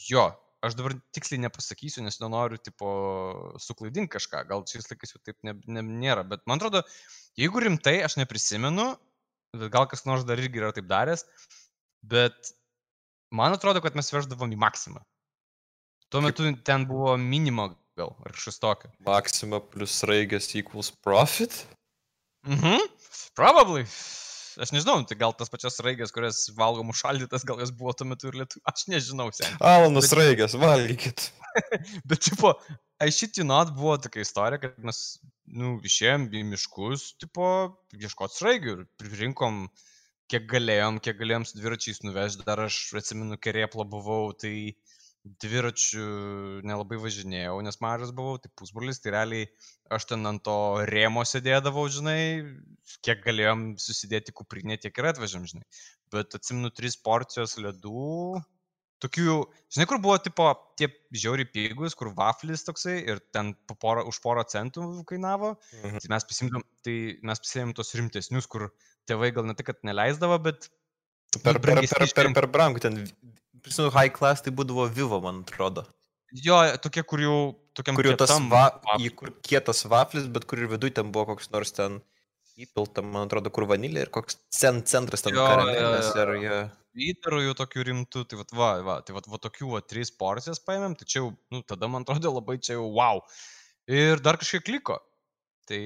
[0.09, 0.29] Jo,
[0.65, 2.89] aš dabar tiksliai nepasakysiu, nes nenoriu, tipo,
[3.63, 6.85] suklaidinti kažką, gal šiais laikais jau taip ne, ne, nėra, bet man atrodo,
[7.41, 8.93] jeigu rimtai, aš neprisimenu,
[9.55, 11.27] bet gal kas nors dar irgi yra taip daręs,
[12.05, 12.55] bet
[13.35, 15.05] man atrodo, kad mes veždavom į maksimą.
[16.13, 18.91] Tuo metu ten buvo minima gal, ar kažkas tokio.
[19.07, 21.65] Maxima plus sraigės equals profit?
[22.47, 22.85] Mhm,
[23.39, 23.87] probably.
[24.61, 28.31] Aš nežinau, tai gal tas pačias raigės, kurias valgom užšaldytas, gal jos buvo tuo metu
[28.31, 28.63] ir lietuvių.
[28.71, 29.57] Aš nežinau, sen.
[29.65, 31.29] Alanus Bet- sraigės, valgykit.
[32.11, 32.55] Bet, tipo,
[33.47, 35.01] not buvo tokia istorija, kad mes,
[35.47, 37.49] nu, išėjom į miškus, tipo,
[37.95, 39.65] ieškoti sraigių ir pririnkom,
[40.31, 42.47] kiek galėjom, kiek galėjom su dviračiais nuvežti.
[42.47, 44.75] Dar aš atsimenu, kerėplo buvau, tai
[45.25, 46.07] dviračių
[46.69, 49.47] nelabai važinėjau, nes mažas buvau, tai pusbrolis, tai realiai
[49.95, 50.57] aš ten ant to
[50.91, 52.19] rėmo sėdėdavau, žinai,
[53.05, 55.65] kiek galėjom susidėti kuprinė, tiek ir atvežėm, žinai.
[56.13, 58.43] Bet atsimenu, tris porcijos ledų,
[59.05, 59.39] tokių,
[59.73, 64.21] žinai, kur buvo tipo tie žiauri pigus, kur vaflis toksai ir ten po porą, už
[64.25, 65.55] porą centų kainavo.
[65.81, 66.05] Mhm.
[66.05, 68.69] Tai mes prisimdom, tai mes prisėmėm tos rimtesnius, kur
[69.09, 70.69] tėvai gal ne tik, kad neleisdavo, bet...
[71.43, 73.01] Per, per, per, per, per brangu ten.
[73.65, 75.87] Prisimenu, high class tai būdavo Vivo, man atrodo.
[76.45, 77.37] Jo, tokie, kur jau
[77.79, 77.97] tokiam...
[77.97, 78.65] Kur jau tas, va,
[79.01, 82.01] į kur kietas vaflis, bet kur ir viduje ten buvo koks nors ten
[82.61, 85.47] įpilta, man atrodo, kur vanilė ir koks cent, centras ten jo.
[85.47, 86.59] ir jie.
[87.09, 90.63] Įdaru jau tokių rimtų, tai vat, va, va, tai vat, va tokių va, tris porcijas
[90.63, 93.25] paėmėm, tai čia jau, nu, tada man atrodo labai čia jau wow.
[93.91, 95.01] Ir dar kažkiek liko.
[95.67, 95.81] Tai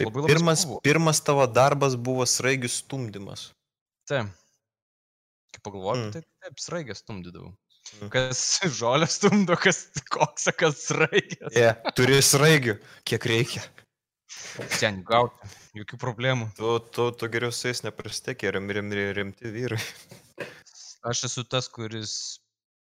[0.00, 0.80] Tai Labai labai pirmas, buvo.
[0.80, 3.50] pirmas tavo darbas buvo sraigių stumdymas.
[4.08, 4.30] Taip.
[5.50, 6.10] Kai pagalvoju, Mm.
[6.14, 7.50] tai taip, sraigę stumdydavau.
[8.00, 8.10] Mm.
[8.12, 8.42] Kas
[8.80, 11.54] žolę stumdo, kas koksą, kas sraigės.
[11.56, 11.80] Yeah.
[11.98, 12.76] Turi sraigių,
[13.08, 13.64] kiek reikia.
[14.78, 16.46] Ten gauti, jokių problemų.
[16.56, 19.80] Tu, tu, tu geriau su jais neprastekė, rim, rim, rim, rimti vyrai.
[21.10, 22.14] Aš esu tas, kuris...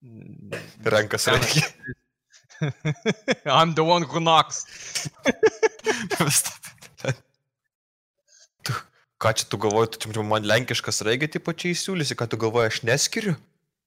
[0.05, 0.53] mm,
[0.85, 1.65] Rankas reikia.
[3.49, 4.67] I'm the one who knocks.
[9.21, 9.27] Taip.
[9.27, 12.71] Ką čia tu galvoji, tu čia man lenkiškas raigė, tipo čia įsiūlysi, ką tu galvoji,
[12.73, 13.35] aš neskiriu?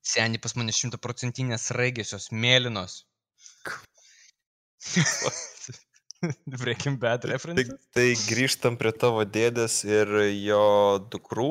[0.06, 3.00] Seniai pas mane šimtaprocentinės raigės, jos mėlynos.
[6.46, 7.76] Breaking Bad Tai, reference.
[7.96, 10.08] tai grįžtam prie tavo dėdės ir
[10.46, 10.62] jo
[11.12, 11.50] dukrų.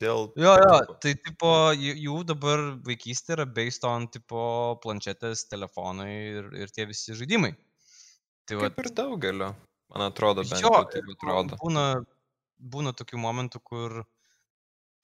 [0.00, 0.30] dėl...
[0.36, 6.68] Jo, jo, tai tipo, jų dabar vaikystė yra based on tipo planšetės, telefonai ir, ir
[6.72, 7.54] tie visi žaidimai.
[8.46, 9.50] Tai va, Kaip ir daugelio,
[9.92, 11.56] man atrodo, bent jau taip atrodo.
[11.64, 11.86] būna,
[12.58, 13.96] būna tokių momentų, kur,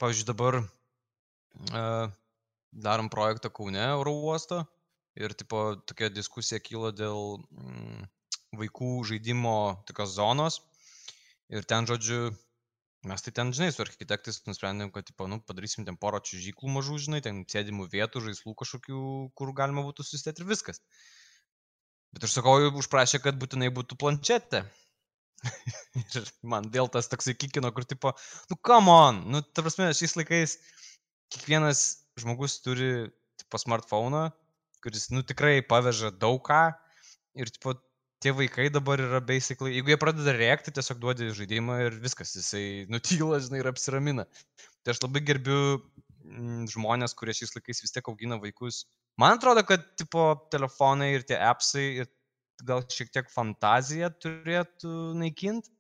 [0.03, 2.13] pavyzdžiui, dabar uh,
[2.73, 4.63] darom projektą Kaune oro uosto
[5.15, 8.07] ir tipo tokia diskusija kyla dėl mm,
[8.57, 9.57] vaikų žaidimo
[9.89, 10.61] tokios zonos.
[11.53, 12.31] Ir ten, žodžiu,
[13.09, 17.01] mes tai ten, žinai, su architektais nusprendėm, kad, tipo, nu, padarysim ten porą čiūžyklų mažų,
[17.07, 19.03] žinai, ten sėdimų vietų, žaislų kažkokių,
[19.37, 20.81] kur galima būtų susitėti ir viskas.
[22.17, 24.65] Bet aš sakau, užprašė, kad būtinai būtų planšetė.
[26.03, 28.15] ir man vėl tas toksai kikino, kur, tipo,
[28.51, 30.57] nu, come on, nu, ta prasme, šiais laikais
[31.35, 31.85] kiekvienas
[32.21, 32.93] žmogus turi,
[33.41, 34.29] tipo, smartphone,
[34.85, 36.65] kuris, nu, tikrai paveža daug ką
[37.39, 37.75] ir, tipo,
[38.23, 42.87] tie vaikai dabar yra basically, jeigu jie pradeda rėkti, tiesiog duodi žaidimą ir viskas, jisai
[42.93, 44.27] nutyla, žinai, ir apsiramina.
[44.83, 48.85] Tai aš labai gerbiu mm, žmonės, kurie šiais laikais vis tiek augina vaikus.
[49.21, 52.11] Man atrodo, kad tipo telefonai ir tie appsai ir
[52.67, 55.71] gal šiek tiek fantaziją turėtų naikinti,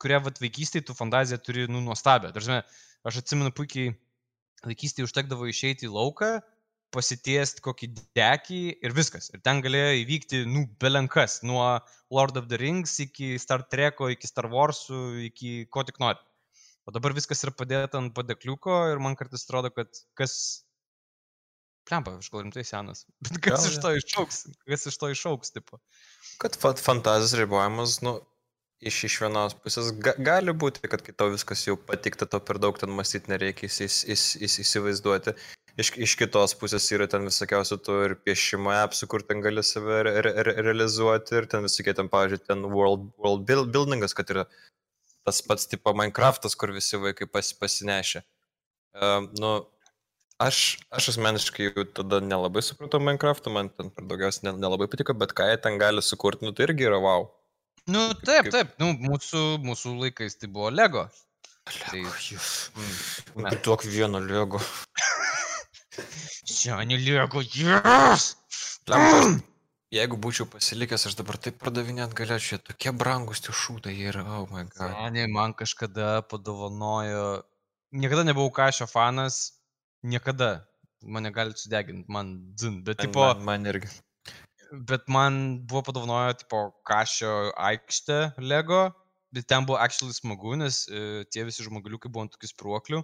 [0.00, 2.32] kurie vat vaikystėje tu fantaziją turi, nu, nuostabę.
[2.36, 2.60] Tarsi,
[3.06, 3.92] aš atsimenu puikiai,
[4.66, 6.32] vaikystėje užtekdavo išeiti į lauką,
[6.94, 9.30] pasitiesti kokį dekį ir viskas.
[9.34, 11.62] Ir ten galėjo įvykti, nu, belenkas, nuo
[12.10, 16.18] Lord of the Rings iki Star Treko, iki Star Warsų, iki ko tik nori.
[16.88, 20.34] O dabar viskas yra padėta ant padekliuko ir man kartais atrodo, kad kas...
[21.90, 23.04] Plempa, aš gal rimtai senas.
[23.24, 24.36] Bet kas Gal, iš to išauks?
[24.70, 25.80] Kas iš to išauks, tipo?
[26.38, 28.20] Kad fa fantazijos ribojimas, nu,
[28.80, 32.60] iš, iš vienos pusės ga, gali būti, kad kai tau viskas jau patikta, to per
[32.62, 35.34] daug ten mąstyti nereikia įs, įs, įs, įs, įsivaizduoti.
[35.80, 40.00] Iš, iš kitos pusės yra ten visokiausių tų ir piešimo appsų, kur ten gali save
[40.06, 44.30] re, re, re, realizuoti ir ten visokie ten, pavyzdžiui, ten world, world build, buildingas, kad
[44.34, 44.46] yra
[45.26, 48.24] tas pats tipo Minecraftas, kur visi vaikai pas, pasinešė.
[48.90, 49.52] Uh, nu,
[50.40, 55.14] aš, aš asmeniškai jau tada nelabai supratau Minecraftą, man ten per daugiausiai ne- nelabai patiko,
[55.16, 57.28] bet ką jie ten gali sukurti, nu tai irgi yra wow.
[57.90, 58.72] Nu, taip, taip.
[58.80, 61.06] Nu, mūsų, mūsų laikais tai buvo Lego.
[61.70, 64.58] Tai, Mm, mes- Duok vieną lego.
[66.50, 68.34] Seniai Lego, yes!
[68.90, 69.42] Lempas,
[69.94, 74.64] jeigu būčiau pasilikęs, aš dabar taip pardavinėt galėčiau, tokie brangus tie šūtai yra, oh my
[74.72, 74.94] god.
[74.96, 77.42] Seniai man kažkada padovanojo.
[77.92, 79.59] Niekada nebuvau kažio fanas.
[80.02, 80.66] Niekada.
[81.02, 82.82] Mane gali sudeginti, man dzin.
[82.84, 83.88] Bet, Man- tipo, man, man irgi.
[84.86, 88.90] bet man buvo padovanojo, tipo, kažio aikštė Lego.
[89.32, 93.02] Bet ten buvo actually smagu, nes e, tie visi žmogeliukai buvo ant tokių spruoklių.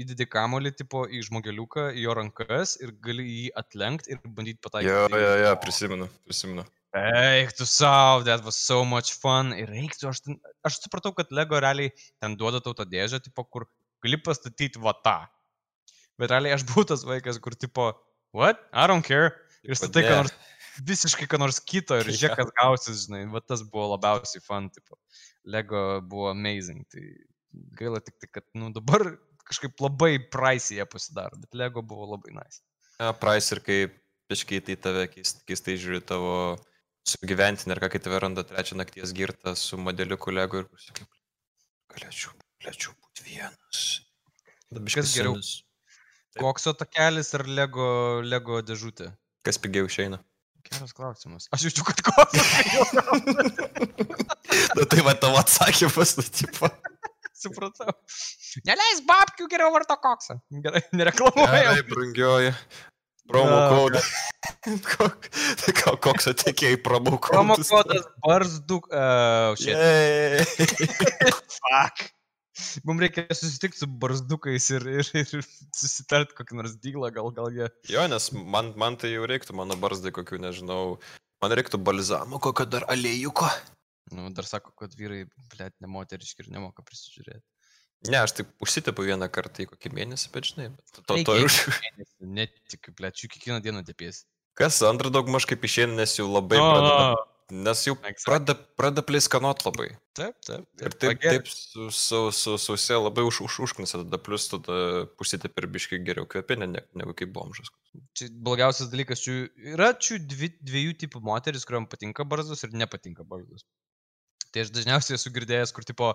[0.00, 4.88] Įdedi kamolį, tipo, į žmogeliuką, į jo rankas ir gali jį atlenkti ir bandyti pataikyti.
[4.88, 6.64] Jo, jo, jo, prisimenu, prisimenu.
[6.94, 9.50] Eik tu savo, that was so much fun.
[9.58, 11.90] Ir reiktų, aš, ten, aš supratau, kad Lego realiai
[12.22, 13.66] ten duoda tau tą dėžę, tipo, kur
[14.04, 15.16] gali pastatyti va tą.
[16.20, 17.90] Bet realiai aš buvau tas vaikas, kur tipo,
[18.36, 18.60] what?
[18.72, 19.32] I don't care.
[19.64, 20.16] Ir statai, ne.
[20.22, 20.34] nors
[20.86, 23.24] visiškai ką nors kito ir žiūrėk, kas gausis, žinai.
[23.32, 24.98] Va tas buvo labiausiai fun, tipo.
[25.44, 26.84] Lego buvo amazing.
[26.92, 27.04] Tai
[27.78, 29.06] gaila tik tai, kad, nu, dabar
[29.44, 32.62] kažkaip labai praisėje pasidaro, bet Lego buvo labai nice.
[33.00, 33.78] Ja, Price ir kai
[34.30, 36.56] piškiai tai tave keist- keistai žiūri tavo
[37.04, 41.04] sugyventinį ir ką kai tave randa trečią nakties girtą su modeliu kolegu ir sakai,
[41.92, 42.32] galėčiau,
[42.64, 43.82] galėčiau būti vienas.
[44.72, 45.36] Dabar Kas geriau?
[45.36, 45.73] Taip.
[46.40, 47.86] Kokso takelis ar Lego,
[48.24, 49.06] Lego dėžutė?
[49.46, 50.18] Kas pigiau išeina?
[50.64, 51.44] Geras klausimas.
[51.52, 52.40] Aš jaučiu, kad kokso.
[54.78, 56.70] Na tai va tavo atsakymas, nu, tipo.
[57.44, 57.92] Supratau.
[58.64, 60.34] Neleis babkių, geriau varto koksą.
[60.64, 61.52] Gerai, nereklamuoju.
[61.52, 62.52] Gerai, brangioji.
[63.28, 63.88] Promo
[64.64, 65.08] Tai ką,
[66.04, 67.70] koks atėjai promo Promo kodas?
[67.72, 68.84] kodas barzduk.
[68.92, 69.72] Uh, shit.
[69.72, 70.44] Yay.
[71.56, 71.96] Fuck.
[72.86, 77.68] Mums reikia susitikti su barzdukais ir, ir, ir susitart kokį nors dyglą, gal, gal jie.
[77.90, 80.98] Jo, nes man, man tai jau reiktų, mano barzdai kokių, nežinau.
[81.42, 83.48] Man reiktų balzamo, kokio dar alėjuko.
[84.14, 87.42] Nu, dar sako, kad vyrai, blėt, nemoteriški ir nemoka prisižiūrėti.
[88.12, 91.46] Ne, aš taip užsitepu vieną kartą į kokį mėnesį, bet žinai, bet to, to ir
[91.48, 91.60] už.
[92.20, 94.26] Netikiu, blėt, jų kiekvieną dieną dėpiesi.
[94.58, 97.24] Kas antrą daug maž kaip išeina, nes jau labai pradeda.
[97.52, 98.24] Nes jau Exactly.
[98.24, 99.90] pradeda, pradeda pleiskanot labai.
[100.16, 100.64] Taip, taip.
[100.80, 105.50] Ir taip, taip su, su, su, sausia labai už, už, užknisa, tada plus tada pusėte
[105.52, 107.68] per biškai geriau kvepinė, ne, negu kaip bomžas.
[108.16, 113.28] Čia blogiausias dalykas, čia yra čia dvi, dviejų tipų moteris, kuriuom patinka barzdos ir nepatinka
[113.28, 113.68] barzdos.
[114.48, 116.14] Tai aš dažniausiai esu girdėjęs, kur tipo,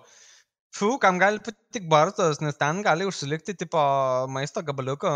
[0.74, 3.86] fu, kam gali patikti barzdos, nes ten gali užsilikti tipo
[4.34, 5.16] maisto gabaliuką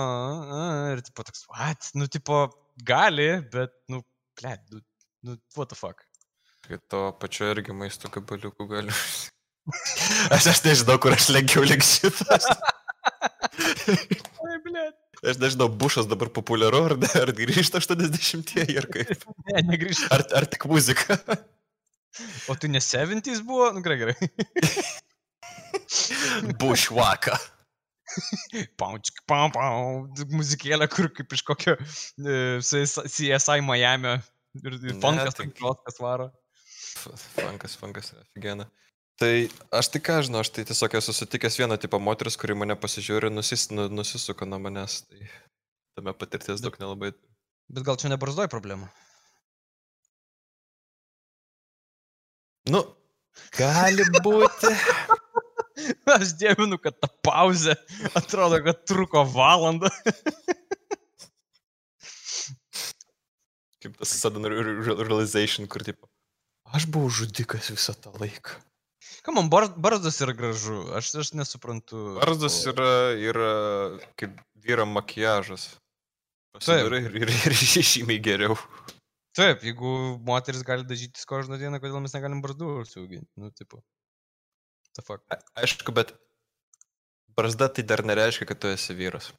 [0.94, 2.46] ir tipo toks, what, nu tipo,
[2.86, 4.06] gali, bet, nu,
[4.38, 4.86] ble, nu,
[5.24, 6.04] nu, what the fuck.
[6.64, 8.96] Tai to pačio irgi maisto gabaliukų galiu.
[10.36, 12.48] aš, aš nežinau, kur aš lenkiau link šitas.
[13.88, 15.00] Oi, blėt.
[15.24, 19.24] Aš nežinau, Bušas dabar populiaru, ar, ne, ar grįžta 80-ieji, ar kaip.
[19.48, 20.10] Ne, negrįžtu.
[20.12, 21.18] Ar, ar tik muzika.
[22.52, 23.70] O tai ne 70s buvo?
[23.76, 24.16] Nu, gerai, gerai.
[26.60, 27.40] Bušvaka.
[28.78, 30.12] Paučk, pam, pam.
[30.36, 34.18] Muzikėlė, kur kaip iš kokio e, CSI Miami.
[34.62, 36.30] Ir, ir Ne, funkas, tai- tai kas varo.
[37.36, 38.68] Funkas, funkas, aфиgena.
[39.18, 39.32] Tai
[39.74, 43.30] aš tai ką žinau, aš tai tiesiog esu sutikęs vieną tipą moteris, kuri mane pasižiūri,
[43.34, 45.04] nusis, nu, nusisuka nuo manęs.
[45.10, 45.22] Tai
[45.98, 47.14] tame patirties daug nelabai.
[47.70, 48.90] Bet gal čia ne barzdoj problema?
[52.70, 52.82] Nu,
[53.58, 54.72] gali būti.
[56.16, 57.74] Aš dievinu, kad ta pauzė
[58.16, 59.90] atrodo, kad truko valandą.
[63.84, 66.08] Kaip tas sudden re- re- realization, kur tipo.
[66.74, 68.56] Aš buvau žudikas visą tą laiką.
[69.24, 72.00] Ką man bar, barzdas yra gražu, aš, aš nesuprantu.
[72.22, 73.52] Barzdas o- yra, yra
[74.20, 75.70] kaip vyram makiažas.
[76.56, 77.56] Pasidarai ir, ir, ir
[77.92, 78.56] žymiai geriau.
[79.34, 79.92] Taip, jeigu
[80.24, 83.28] moteris gali dažytis kožną dieną, kodėl mes negalim barzdų užsiauginti?
[83.42, 83.82] Nu, tipo.
[84.94, 85.24] The fuck.
[85.34, 86.14] A- Aišku, bet
[87.34, 89.32] barzda tai dar nereiškia, kad tu esi vyras.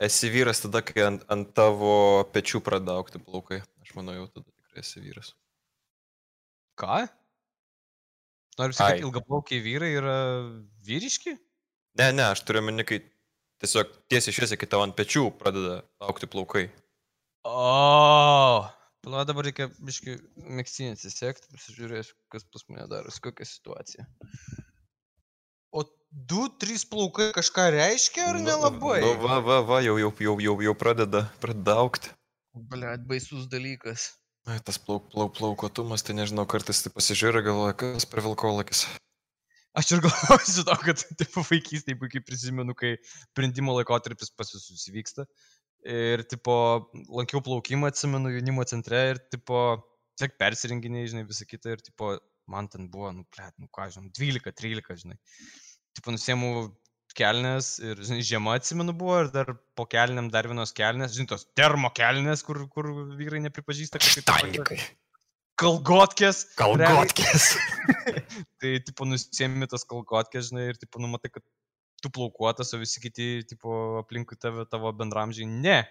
[0.00, 3.60] Esi vyras tada, kai ant, ant tavo pečių pradeda aukti plaukai.
[3.84, 5.34] Aš manau, jau tada tikrai esi vyras.
[6.80, 7.02] Ką?
[8.60, 9.04] Noriu sakyti, Ai.
[9.04, 10.16] ilgaplaukiai vyrai yra
[10.88, 11.34] vyriški?
[12.00, 13.02] Ne, ne, aš turiu meni, kai
[13.60, 16.66] tiesiog tiesiai šviesiai, kai tavo ant pečių pradeda aukti plaukai.
[17.44, 18.64] O.
[19.04, 24.08] Pala dabar reikia biški mėgstinį atsisiekti, pasižiūrėsiu, kas pas mane darosi, kokia situacija.
[26.10, 28.98] Du, trys plaukai kažką reiškia ar nelabai?
[28.98, 32.10] Nu, va, va, va, jau, jau, jau, jau, jau pradeda, pradeda aukti.
[32.72, 34.08] Blet, baisus dalykas.
[34.50, 38.88] Ai, tas plauk, plauk, plaukotumas, tai nežinau, kartais tai pasižiūri, galvoja, kas per vilkolakis.
[39.78, 42.96] Aš ir galvoju su to, kad tipo, vaikystėje puikiai prisimenu, kai
[43.28, 45.28] sprendimo laikotarpis pas visus įvyksta.
[45.86, 46.56] Ir, tipo,
[47.06, 49.62] lankiau plaukimą, atsimenu, jaunimo centre ir, tipo,
[50.18, 51.78] tiek persirenginiai, žinai, visą kitą.
[51.78, 52.16] Ir, tipo,
[52.50, 55.20] man ten buvo, nu, ble, nu ką, žinai, 12, 13, žinai.
[55.96, 56.50] Tipo, nusiemu
[57.18, 61.46] kelnes ir, žinai, žiema atsimenu buvo ir dar po kelniam dar vienos kelnes, žinai, tos
[61.58, 64.78] termo kelnes, kur, kur vyrai nepripažįsta, kad tai tokie
[65.60, 66.44] kalgotkės.
[66.58, 67.50] Kalgotkės.
[68.60, 71.44] Tai, tipo, nusiemi tas kalkotkės, žinai, ir, tipo, numatai, kad
[72.00, 75.82] tu plaukuotas, o visi kiti, tipo, aplinkui tave, tavo bendramžiai, ne.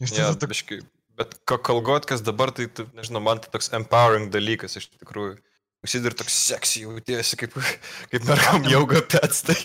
[0.00, 0.80] Ir Ja, tada toks, biškai.
[1.20, 5.36] Bet ka- kalgotkas dabar, tai, tu, nežinau, man tai toks empowering dalykas iš tikrųjų.
[5.82, 7.56] Visi dar toks seksy jautiesi, kaip,
[8.12, 9.42] kaip mergam jauga pets.
[9.48, 9.56] Tai.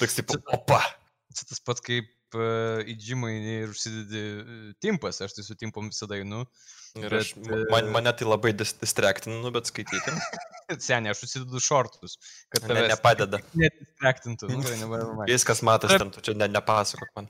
[0.00, 0.80] Toks tipo, opa.
[1.36, 5.90] čia tas pats kaip uh, į džimą ir užsidedi uh, timpas, aš tai su timpom
[5.92, 6.42] visada einu.
[6.98, 7.34] Ir aš,
[7.70, 10.10] man, mane tai labai dis- distraktinu, bet skaityti.
[10.82, 12.16] Seniai, aš užsidedu šortus,
[12.50, 13.38] kad Ne, tave nepadeda.
[13.60, 14.48] netistraktintų.
[14.50, 14.58] Nu,
[14.90, 15.28] mind.
[15.30, 16.02] Viskas matas Taip.
[16.02, 17.28] ten, tu čia ne, nepasakok man.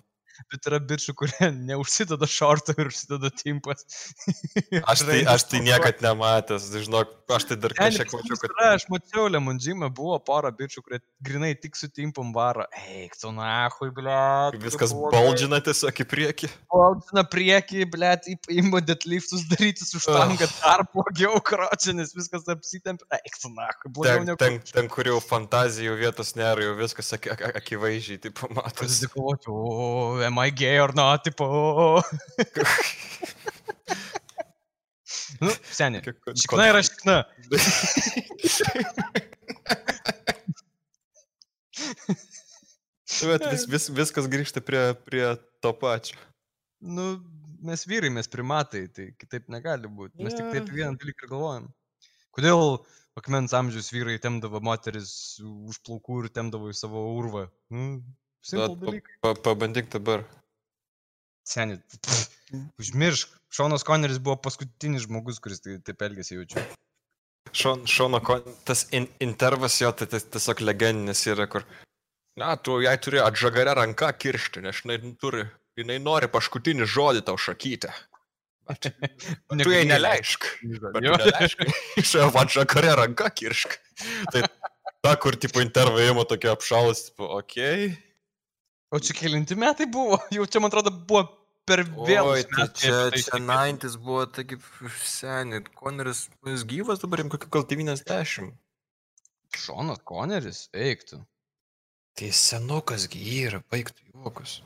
[0.50, 3.84] Bet yra bičių, kurie neužsideda šortų ir užsideda timpas.
[4.90, 8.52] Aš tai, aš tai niekad nematęs, žinok, aš tai dar Ten kažkiek mačiau, kad...
[8.54, 12.64] Yra, aš mačiau Lemondžymą, buvo pora bičių, kurie grinai tik su timpom varo.
[12.88, 14.16] Eik, tu nahui, ble.
[14.62, 16.50] Viskas boldžina tiesiog į priekį.
[16.72, 18.12] Boldžina prieki, ble,
[18.54, 23.06] įmo deadliftus darytis už tangą dar blogiau kročią, nes viskas apsitempia.
[23.20, 24.40] Eik, tu nahui, blogiau Ten, negu.
[24.40, 28.34] ten, ten, kur jau fantazijų vietos nėra, jau viskas ak ak akivaizdžiai, tai
[29.10, 31.46] kovoti, o, am I gay or not, tipo.
[35.42, 36.14] nu, seniai.
[36.44, 37.18] Šikna yra šikna.
[43.20, 45.26] Bet vis, vis, viskas grįžta prie, prie
[45.64, 46.18] to pačio.
[46.80, 47.18] Nu,
[47.66, 50.22] mes vyrai, mes primatai, tai kitaip negali būti.
[50.24, 51.68] Mes tik taip vieną dalyką galvojam.
[52.36, 52.78] Kodėl
[53.18, 55.12] akmens amžiaus vyrai temdavo moteris
[55.42, 57.48] už plaukų ir temdavo į savo urvą?
[57.74, 58.00] Nu,
[58.42, 59.16] simple Bet dalykai.
[59.22, 60.24] pa, pabandyk dabar.
[61.46, 61.80] Seniai,
[62.78, 63.36] užmiršk.
[63.50, 66.62] Šonas Koneris buvo paskutinis žmogus, kuris tai, taip elgėsi jaučiu.
[67.56, 68.20] Šon, šono,
[68.68, 71.64] tas in, intervas jo, tai tiesiog legendinis yra, kur...
[72.38, 75.42] Na, tu jai turi atžagarę ranką kiršti, nes jinai turi,
[75.78, 77.90] jinai nori paskutinį žodį tau šakyti.
[78.70, 80.46] Bet tu jai neleisk.
[80.62, 81.64] Bet neleisk.
[81.98, 83.74] Iš jo atžagarę ranką kiršk.
[84.30, 87.90] Tai ta, kur tipo intervą įmo tokia apšalus, tipo, okei.
[87.90, 88.09] Okay.
[88.90, 90.18] O čia kelinti metai buvo?
[90.34, 91.24] Jau čia, man atrodo, buvo
[91.68, 92.26] per vėl.
[92.32, 94.56] Oi, tai čia, čia 90 buvo, taigi
[95.06, 98.50] seniai, Koneris, jis gyvas dabar, jam kokiu gal 90.
[99.54, 101.20] Šonas Koneris, eiktų.
[102.18, 104.58] Tai senukas gi yra, baigtų juokus.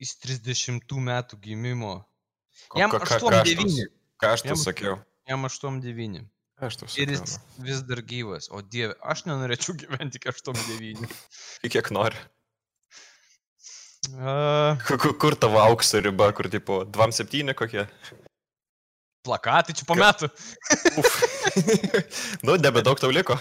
[0.00, 1.98] Jis 30 metų gimimo.
[2.68, 3.88] Ko- Jam ką- ką- 8-9.
[4.18, 4.96] Ką aš tau sakiau?
[5.28, 6.24] Jam 8-9.
[6.58, 7.22] Ką Aš tau Ir sakiau.
[7.22, 8.48] jis vis dar gyvas.
[8.50, 11.04] O dieve, aš nenorėčiau gyventi iki 8-9.
[11.04, 11.08] nu.
[11.70, 12.16] Kiek nori.
[14.14, 17.86] Uh, Kur, kur- tavo aukso riba, kur tipo 2,7 kokie?
[19.28, 20.30] plakatai čia po metų.
[22.46, 23.36] Nu, nebedaug tau liko.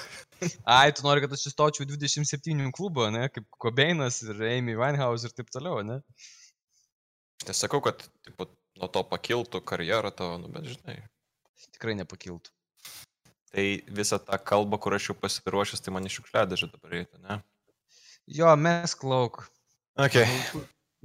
[0.68, 5.30] Ai, tu nori, kad aš įstočiau į 27 klubą, ne, kaip Kobeinas ir Amy Winehouse
[5.30, 6.00] ir taip toliau, ne?
[7.42, 8.50] Aš nesakau, kad tipo,
[8.80, 10.98] nuo to pakiltų karjerą tavo, nu, bet žinai.
[11.78, 12.52] Tikrai nepakiltų.
[13.54, 13.66] Tai
[14.00, 17.40] visą tą kalbą, kur aš jau pasiruošęs, tai man iš šiukšliadėžę dabar reikia, ne?
[18.28, 19.46] Jo, mes klauk.
[19.98, 20.28] Okay.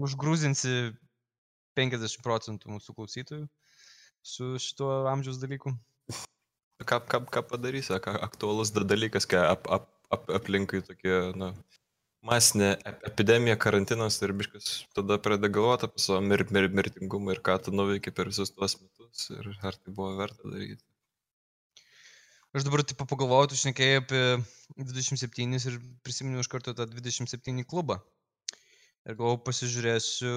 [0.03, 0.93] Užgrūzinsi
[1.79, 3.47] 50 procentų mūsų klausytojų
[4.23, 5.73] su šituo amžiaus dalyku.
[6.83, 11.53] Ką, ką, ką padarysi, ką aktualus da- dalykas, kai ap, ap, ap, aplinkai tokie, na,
[12.27, 17.43] masinė ep- epidemija, karantinas ir biškas tada pradeda galvoti apie savo mir, mir, mirtingumą ir
[17.49, 20.85] ką tu nuveikai per visus tuos metus ir ar tai buvo verta daryti.
[22.53, 24.25] Aš dabar taip pagalvojau, tu šnekėjai apie
[24.77, 28.03] 27 ir prisiminiau iš karto tą 27 klubą.
[29.03, 30.33] Ir galvojau, pasižiūrėsiu,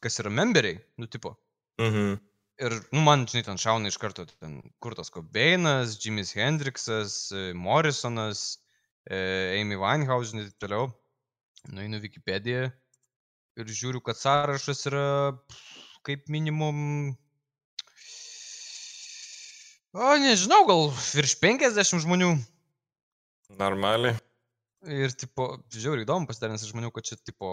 [0.00, 1.34] kas yra memberiai, nu tipo.
[1.82, 2.14] Mhm.
[2.62, 8.60] Ir, nu, man, žinai, ten šauna iš karto, ten Kurtas Kobeinas, Jimis Hendriksas, e, Morrisonas,
[9.08, 9.18] e,
[9.58, 10.90] Amy Winehouse, žinai, taip toliau.
[11.72, 12.70] Nueinu Wikipediją
[13.60, 15.06] ir žiūriu, kad sąrašas yra
[16.06, 17.12] kaip minimum...
[19.92, 22.32] O, nežinau, gal virš 50 žmonių.
[23.60, 24.16] Normaliai.
[24.82, 27.52] Ir, tipo, žiauriai įdomu pasidarė, nes aš maniau, kad čia, tipo,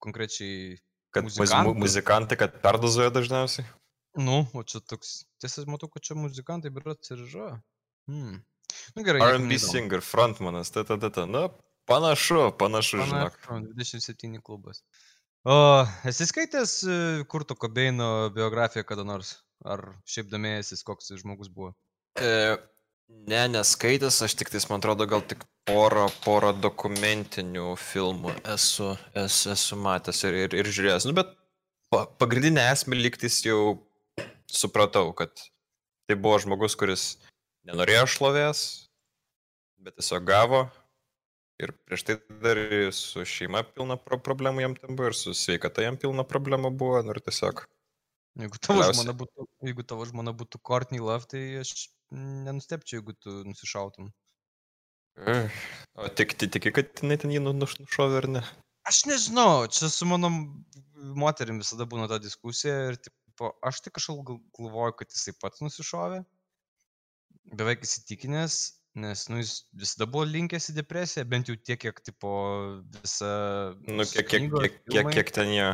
[0.00, 0.78] konkrečiai,
[1.12, 2.36] Kad muzikantai, Muzikantai.
[2.40, 3.66] kad perdozuoja dažniausiai.
[4.16, 7.50] nu, o čia toks, tiesa, matau, kad čia muzikantai, bet ir yra.
[8.08, 8.40] Hmm.
[8.96, 9.20] Nu, gerai.
[9.34, 11.26] R&B singer, frontmanas, ta, ta, ta, ta.
[11.28, 11.48] Na,
[11.84, 13.36] panašu, panašu, žinok.
[13.44, 14.80] Panašu, 27 klubas.
[15.44, 16.96] O, esi skaitęs e,
[17.28, 19.34] Kurto Kobeino biografiją kada nors?
[19.68, 21.74] Ar šiaip domėjęsis, koks jis žmogus buvo?
[22.16, 22.56] E,
[23.08, 29.52] ne, neskaitęs, aš tik tais, man atrodo, gal tik porą, porą dokumentinių filmų esu, esu,
[29.54, 31.06] esu matęs ir, ir, ir žiūrėjęs.
[31.08, 31.30] Nu, bet
[31.92, 33.78] pa, pagrindinę esmę liktis jau
[34.52, 35.30] supratau, kad
[36.08, 37.04] tai buvo žmogus, kuris
[37.68, 38.62] nenorėjo šlovės,
[39.82, 40.64] bet tiesiog gavo.
[41.62, 42.58] Ir prieš tai dar
[42.96, 47.04] su šeima pilna pro problemų jam ten buvo ir su sveikata jam pilna problemų buvo.
[47.06, 47.62] Nu, ir tiesiog
[48.40, 53.14] Jeigu tavo, Galiausiai- žmona būtų, jeigu tavo žmona būtų Courtney Love, tai aš nenustepčiau, jeigu
[53.18, 54.10] tu nusišautum.
[55.94, 58.42] O tik ti- tiki, kad jinai ten jį nu- nuš- nušovė ar ne?
[58.88, 60.30] Aš nežinau, čia su mano
[61.14, 65.60] moterim visada būna ta diskusija ir tipo, aš tai kažkaip gal- galvoju, kad jisai pats
[65.62, 66.24] nusišovė.
[67.58, 68.56] Beveik įsitikinęs,
[68.94, 72.32] nes nu, jis visada buvo linkęs į depresiją, bent jau tiek, kiek tipo
[72.96, 73.74] visa...
[73.86, 75.70] Nu, kiek, kiek, kiek, kiek, kiek ten jie.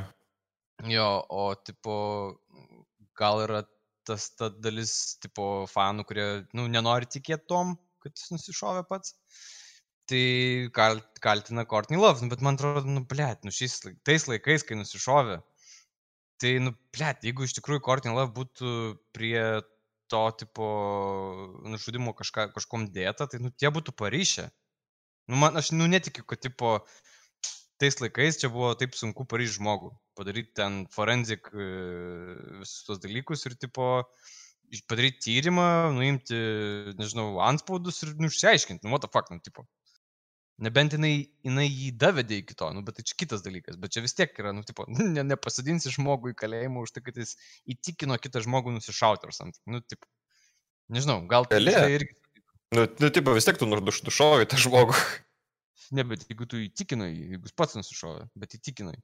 [0.86, 1.94] Jo, o tipo,
[3.18, 3.62] gal yra
[4.08, 4.92] tas ta dalis,
[5.22, 9.14] tipo, fanų, kurie, nu, nenori tikėti tom, kad jis nusišovė pats.
[10.08, 10.24] Tai
[10.72, 13.76] kal, kaltina Courtney Love, nu, bet man atrodo, nu, blėt, nu, šiais
[14.08, 15.42] tais laikais, kai nusišovė,
[16.40, 18.72] tai, nu, blėt, jeigu iš tikrųjų Courtney Love būtų
[19.16, 19.42] prie
[20.08, 20.68] to, tipo,
[21.68, 24.48] nužudimo kažką, kažkom dėta, tai, nu, tie būtų paryšę.
[25.28, 26.78] Nu, man, aš, nu, netikiu, kad, tipo,
[27.80, 29.92] tais laikais čia buvo taip sunku paryšti žmogų.
[30.18, 31.66] Padaryti ten forenzik e,
[32.60, 33.88] visus tos dalykus ir, tipo,
[34.90, 35.66] padaryti tyrimą,
[35.96, 36.38] nuimti,
[36.98, 39.66] nežinau, anspaudus ir, nu, išsiaiškinti, nu, what the fuck, nu, tipo.
[40.58, 43.76] Nebent jinai, jinai jį davedė iki to, nu, bet tai čia kitas dalykas.
[43.78, 47.20] Bet čia vis tiek yra, nu, tipo, ne, nepasadinsi žmogų į kalėjimą už tai, kad
[47.22, 47.36] jis
[47.70, 49.62] įtikino kitą žmogų nusišauti ar sant.
[49.70, 50.10] Nu, tipo,
[50.90, 51.62] nežinau, gal tai
[51.94, 52.18] irgi,
[52.76, 54.92] Nu, nu tipo, vis tiek tu nu- nuš- nušovai tą žmogų.
[55.96, 58.96] Ne, bet jeigu tu įtikinai, jeigu pats nusišovė, bet įtikinai.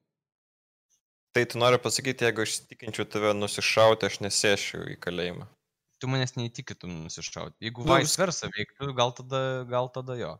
[1.34, 5.48] Tai tu nori pasakyti, jeigu aš tikinčiau tave nusišauti, aš nesėšiu į kalėjimą.
[6.02, 7.56] Tu manęs neįtikytum nusišauti.
[7.64, 10.34] Jeigu Nu, vice versa veiktų, gal tada, gal tada jo.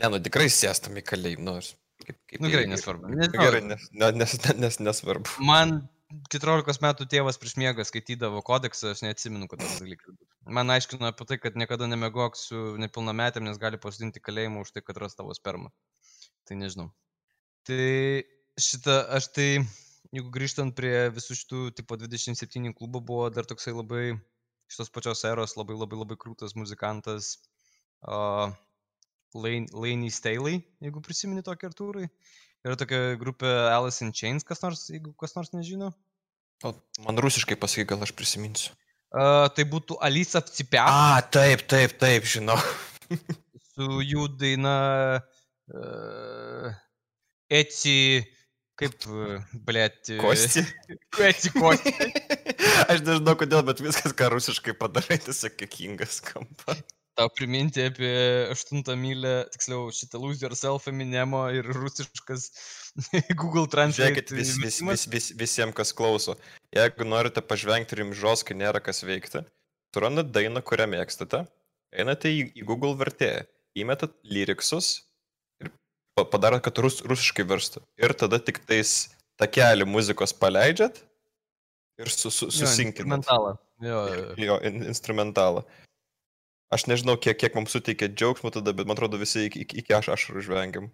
[0.00, 1.44] Ne, nu tikrai sėstam į kalėjimą.
[1.46, 1.74] Nors.
[2.00, 3.10] Kaip, kaip Nu gerai, nesvarbu.
[3.10, 5.34] Nu, Nežinau, Gerai, nes, ne- nes, nes, nes nesvarbu.
[5.44, 10.30] Man 14 metų tėvas prieš miegą skaitydavo kodeksą, aš neatsimenu, kad tas dalykas būtų.
[10.56, 14.82] Man aiškino apie tai, kad niekada nemegok su nepilnametėm, nes gali pasodinti kalėjimą už tai,
[14.86, 15.70] kad ras tavo spermą.
[16.48, 16.88] Tai nežinau.
[17.68, 17.86] Tai
[18.58, 19.48] šitą, aš tai,
[20.10, 24.04] jeigu grįžtant prie visų šitų tipo 27 klubų, buvo dar toksai labai,
[24.70, 27.36] šitos pačios eros, labai labai labai krūtas muzikantas
[28.02, 28.50] uh,
[29.34, 32.10] Laney Staley, jeigu prisimeni tokį Artūrai.
[32.66, 35.94] Yra tokia grupė Alice in Chains, kas nors, jeigu kas nors nežino.
[36.66, 36.74] O,
[37.06, 38.74] man rusiškai pasakyk, gal aš prisiminsiu.
[39.10, 42.58] Uh, tai būtų Alisa Pcipiak A, taip, taip, taip, žinau.
[43.80, 44.74] su jų daina
[45.72, 46.76] uh,
[47.50, 48.20] Eci,
[48.78, 49.08] kaip,
[49.66, 50.62] blėt, Kosti.
[51.30, 51.94] Eci Kosti.
[52.90, 56.76] Aš nežinau kodėl, bet viskas, ką rusiškai padarai, tiesiog kikingas skamba.
[57.20, 58.10] Tau priminti apie
[58.54, 62.48] 8 mylę, tiksliau šitą Lose Yourself Eminemo ir rusiškas
[63.40, 64.08] Google Translate.
[64.08, 66.38] Žiūrėkit vis, vis, vis, vis, visiems, kas klauso.
[66.74, 69.44] Jeigu norite pažvengti rimžos, kai nėra kas veikti,
[69.94, 71.44] surandat dainą, kurią mėgstate,
[71.92, 73.44] einate į, į Google vertėją,
[73.78, 74.92] įmetat lyriksus
[75.60, 75.72] ir
[76.16, 77.84] padarot, kad rus, rusiškai verstų.
[78.00, 79.10] Ir tada tik tais
[79.40, 81.02] takelį muzikos paleidžiat
[82.00, 83.20] ir su, su, susinkinat.
[83.20, 83.54] Instrumentalą.
[83.80, 84.26] Jo, jo.
[84.40, 85.64] jo in, instrumentalą.
[86.70, 89.94] Aš nežinau, kiek, kiek mums suteikė džiaugsmo tada, bet man atrodo visi iki, iki, iki
[89.96, 90.86] aš ašarų žvengiam.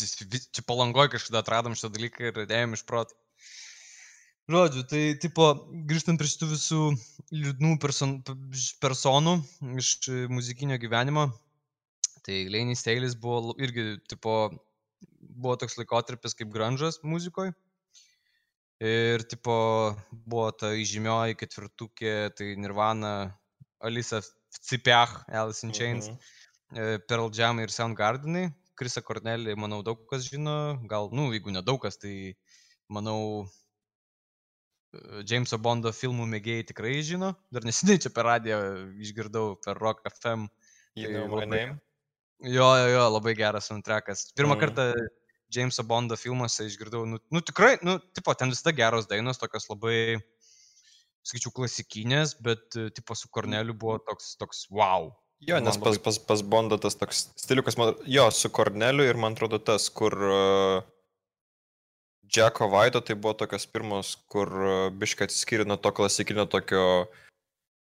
[0.00, 3.14] Čia palangoje kažkada atradom šitą dalyką ir ėjom iš proto.
[4.50, 5.46] Žodžiu, tai, tipo,
[5.88, 6.80] grįžtant prie šitų visų
[7.32, 8.18] liūdnų person,
[8.82, 9.38] personų
[9.80, 9.94] iš
[10.28, 11.30] muzikinio gyvenimo,
[12.26, 14.34] tai Leinis Teilis buvo irgi, tipo,
[15.22, 17.54] buvo toks laikotarpis kaip grunžas muzikoje.
[18.84, 19.54] Ir, tipo,
[20.10, 23.14] buvo ta įžymioji ketvirtukė, tai Nirvana,
[23.80, 24.20] Alisa
[24.60, 27.02] Cipiach, Alice in Chains, mhm.
[27.08, 28.50] Pearl Jam ir Soundgardenai.
[28.74, 32.34] Krisa Kornelį, manau, daug kas žino, gal, nu, jeigu nedaug kas, tai
[32.90, 33.46] manau,
[35.26, 37.32] Jameso Bondo filmų mėgėjai tikrai žino.
[37.54, 38.58] Dar nesinai čia per radiją
[39.02, 40.46] išgirdau per Rock FM.
[40.98, 41.50] You know my labai...
[41.50, 41.78] name?
[42.44, 44.28] Jo, jo, jo, labai geras soundtrackas.
[44.36, 44.60] Pirmą mm.
[44.62, 44.86] kartą
[45.54, 50.18] Jameso Bondo filmuose išgirdau, nu, nu tikrai, nu, tipo, ten visada geros dainos, tokios labai,
[51.24, 52.66] sakyčiau, klasikinės, bet,
[52.96, 55.10] tipo, su Korneliu buvo toks, toks wow.
[55.44, 59.36] Jo, nes pas, pas, pas Bondo tas toks stiliukas, man, jo, su Korneliu ir man
[59.36, 60.84] atrodo tas, kur uh,
[62.28, 66.84] Džeko Vaido tai buvo tokios pirmos, kur uh, biškai atsiskyrė nuo to klasikinio tokio,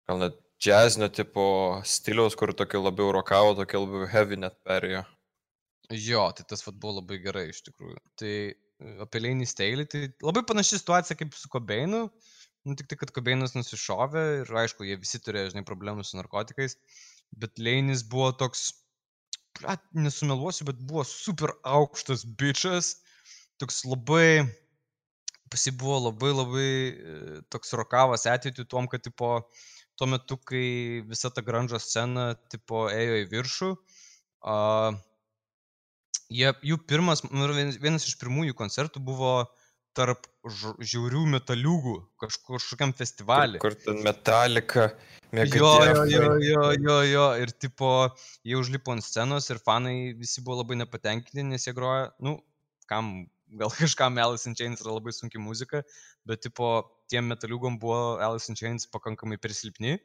[0.07, 1.43] gal net džiazinio tipo
[1.87, 5.03] stiliaus, kur tokio labiau rokavo, tokio labiau heavy net perėjo.
[5.91, 7.97] Jo, tai tas vat buvo labai gerai iš tikrųjų.
[8.21, 8.35] Tai
[9.03, 12.05] apie Leinį Steilį, tai labai panaši situacija kaip su Kobeinu.
[12.67, 16.77] Nu, tik tai, kad Kobeinas nusišovė ir aišku, jie visi turėjo, žinai, problemų su narkotikais
[17.37, 18.71] bet Leinis buvo toks,
[19.59, 22.95] plat, nesumeluosiu, bet buvo super aukštas bičias,
[23.61, 24.43] toks labai,
[25.51, 29.33] pasi buvo labai labai e, toks rokavas ateitį tuom, kad tipo,
[29.99, 34.95] tuo metu, kai visa ta grandžo scena tipo ėjo į viršų, uh,
[36.31, 39.35] jie, jų pirmas, nu, vienas iš pirmųjų koncertų buvo
[39.97, 43.59] tarp žiaurių metaliūgų kažkokiam festivalį.
[43.61, 44.85] Kur, kur ten metalika,
[45.35, 45.59] mėga.
[45.59, 47.91] Jo, jo, jo, jo, jo, jo, ir tipo,
[48.47, 52.37] jie užlipo ant scenos ir fanai visi buvo labai nepatenkinti, nes jie groja, nu,
[52.91, 53.11] kam,
[53.59, 55.83] gal kažkam Alice in Chains yra labai sunki muzika,
[56.27, 56.71] bet tipo,
[57.11, 59.97] tiem metaliūgom buvo Alice in Chains pakankamai persilpni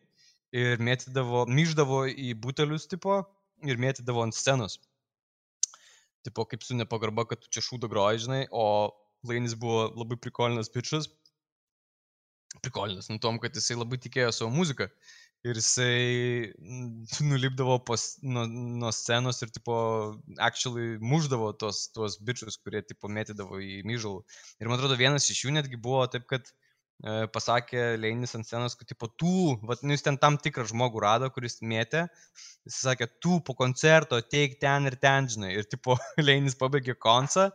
[0.56, 3.22] ir mėtydavo, myždavo į butelius tipo
[3.66, 4.78] ir mėtydavo ant scenos.
[6.26, 8.90] Tipo, kaip su nepagarba, kad tu čia šūdą groji, žinai, o
[9.28, 11.10] Lainis buvo labai prikolinas pičias.
[12.64, 14.88] Prikolinas, nu tom, kad jisai labai tikėjo savo muziką.
[15.46, 16.52] Ir jisai
[17.28, 18.46] nulipdavo pas, nuo,
[18.80, 19.74] nuo scenos ir, tipo,
[20.42, 24.24] actually muždavo tos, tuos bičius, kurie, tipo, mėtydavo į myžalų.
[24.58, 28.74] Ir man atrodo, vienas iš jų netgi buvo taip, kad e, pasakė Leinis ant scenos,
[28.80, 32.06] kad, tipo, tu, vat, nu, jis ten tam tikrą žmogų rado, kuris mėtė,
[32.66, 35.52] jis sakė, tu po koncerto teik ten ir ten, žinai.
[35.60, 35.94] Ir, tipo,
[36.26, 37.52] Leinis pabaigė koncą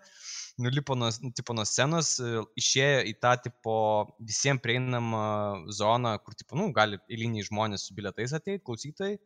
[0.64, 3.76] nulipo nuo, tipo, nuo scenos, e, išėjo į tą tipo
[4.20, 5.26] visiems prieinamą
[5.74, 9.18] zoną, kur tipo, nu, gali eiliniai žmonės su biletais ateiti, klausytojai.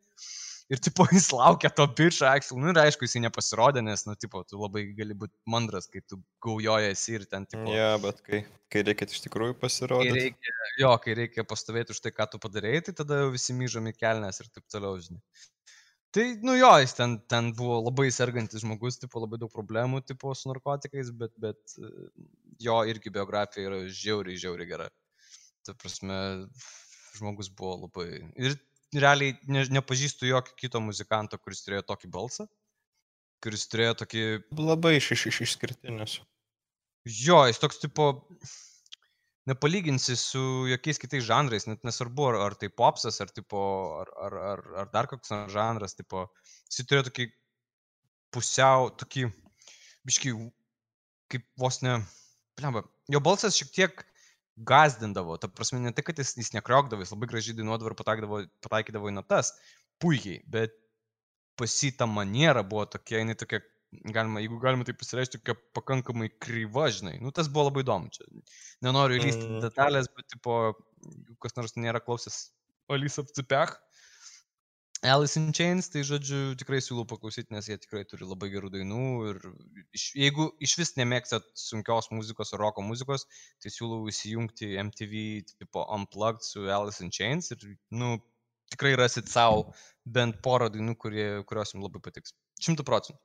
[0.74, 4.42] Ir tipo, jis laukia to bičio Axel, nu ir aišku, jisai nepasirodė, nes, nu, tipo,
[4.50, 7.68] tu labai gali būti mandras, kai tu gaujojasi ir ten, tipo.
[7.68, 8.42] Ne, ja, bet kai,
[8.74, 10.10] kai reikia iš tikrųjų pasirodyti.
[10.10, 13.54] Kai reikia, jo, kai reikia pastovėti už tai, ką tu padarėjai, tai tada jau visi
[13.58, 15.22] myžomi kelnes ir taip toliau, žinai.
[16.16, 20.32] Tai, nu jo, jis ten, ten buvo labai sergantis žmogus, tipo, labai daug problemų, tipo,
[20.38, 21.74] su narkotikais, bet, bet
[22.64, 24.88] jo irgi biografija yra žiauriai, žiauriai gera.
[25.68, 26.20] Tai prasme,
[27.18, 28.08] žmogus buvo labai...
[28.40, 28.56] Ir
[28.96, 32.48] realiai ne, nepažįstu jokio kito muzikanto, kuris turėjo tokį balsą,
[33.44, 34.24] kuris turėjo tokį...
[34.62, 36.20] Labai iš, iš, iš išskirtinius.
[37.26, 38.14] Jo, jis toks, tipo,
[39.50, 43.62] nepalyginsi su jokiais kitais žanrais, net nesvarbu, ar, ar tai popsas, ar, tipo,
[44.02, 46.26] ar, ar, ar, ar dar koks nors žanras, tipo,
[46.70, 47.28] jis turėjo tokį
[48.34, 49.28] pusiau, tokį,
[50.10, 50.34] biškai,
[51.32, 52.00] kaip vos ne,
[52.58, 54.06] blemba, jo balsas šiek tiek
[54.68, 59.12] gazdindavo, ta prasme, ne tai, kad jis, jis nekriokdavo, jis labai gražiai dainuodavo ir pataikydavo
[59.12, 59.54] į natas,
[60.02, 60.74] puikiai, bet
[61.60, 63.62] pasita maniera buvo tokia, jinai tokia
[64.16, 67.16] galima, jeigu galima tai pasireikšti, tokia pakankamai kryva, žinai.
[67.24, 68.12] Nu, tas buvo labai įdomu.
[68.16, 68.28] Čia.
[68.86, 69.64] Nenoriu įlysti mm.
[69.66, 70.60] detalės, bet, tipo,
[71.44, 72.48] kas nors nėra klausęs
[72.92, 73.76] Alisa Apcipech,
[75.06, 79.02] Alice in Chains, tai žodžiu, tikrai siūlau paklausyti, nes jie tikrai turi labai gerų dainų
[79.30, 79.40] ir
[79.94, 83.28] iš, jeigu iš vis nemėgstat sunkios muzikos ar roko muzikos,
[83.62, 88.16] tai siūlau įsijungti MTV tipo Unplugged su Alice in Chains ir, nu,
[88.74, 89.68] tikrai rasit savo
[90.18, 92.34] bent porą dainų, kurie, kurios jums labai patiks.
[92.66, 93.22] Šimtų procentų.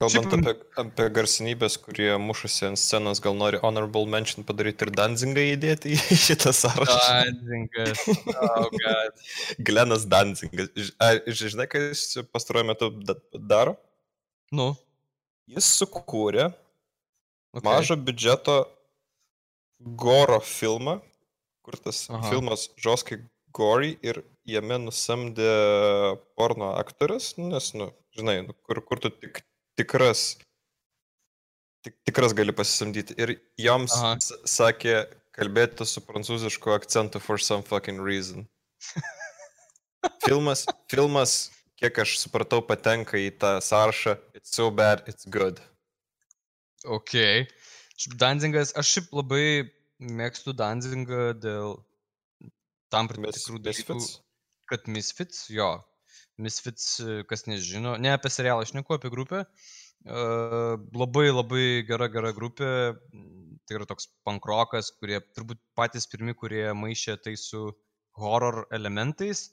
[0.00, 4.92] Kalbant Šiaip- apie, apie garsinybės, kurie mušasi ant scenos, gal nori honorable mention padaryti ir
[4.96, 6.96] Danzingą įdėti į šitą sąrašą.
[7.26, 8.06] Danzingas.
[8.32, 9.20] Oh, God.
[9.68, 10.72] Glenas Danzingas.
[11.04, 13.18] Ar Žinai, ką jis pastaruoju metu da-
[13.52, 13.76] daro?
[14.52, 14.72] Nu.
[15.50, 16.50] Jis sukūrė
[17.50, 17.64] Okay.
[17.66, 18.54] mažo biudžeto
[19.98, 21.00] goro filmą,
[21.66, 22.28] kur tas Aha.
[22.30, 23.16] Filmas žoskai
[23.52, 25.48] gori ir jame nusamdė
[26.38, 29.42] porno aktorius, nes, nu, žinai, nu, kur, kur tu tik,
[29.80, 30.24] tikras,
[31.84, 33.16] tik, tikras gali pasisamdyti.
[33.20, 34.14] Ir joms Aha.
[34.48, 35.00] sakė
[35.36, 38.46] kalbėti su prancūzišku akcentu for some fucking reason.
[40.24, 41.50] Filmas, filmas,
[41.80, 44.16] kiek aš supratau, patenka į tą sąrašą.
[44.36, 45.60] It's so bad, it's good.
[46.84, 47.12] Ok.
[48.20, 49.44] Danzingas, aš šiaip labai
[50.00, 51.76] mėgstu Danzingą dėl
[52.92, 54.14] tam tikrų dalykų, Misfits?
[54.70, 55.74] kad Misfits, jo.
[56.40, 56.96] Misfits,
[57.28, 59.44] kas nežino, ne apie serialą, aš neku apie grupę.
[60.00, 62.70] Uh, labai labai gera, gera grupė.
[63.68, 67.68] Tai yra toks pankrokas, kurie turbūt patys pirmi, kurie maišė tai su
[68.18, 69.50] horror elementais.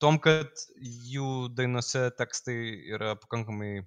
[0.00, 0.48] Tom, kad
[0.80, 2.56] jų dainose tekstai
[2.88, 3.82] yra pakankamai,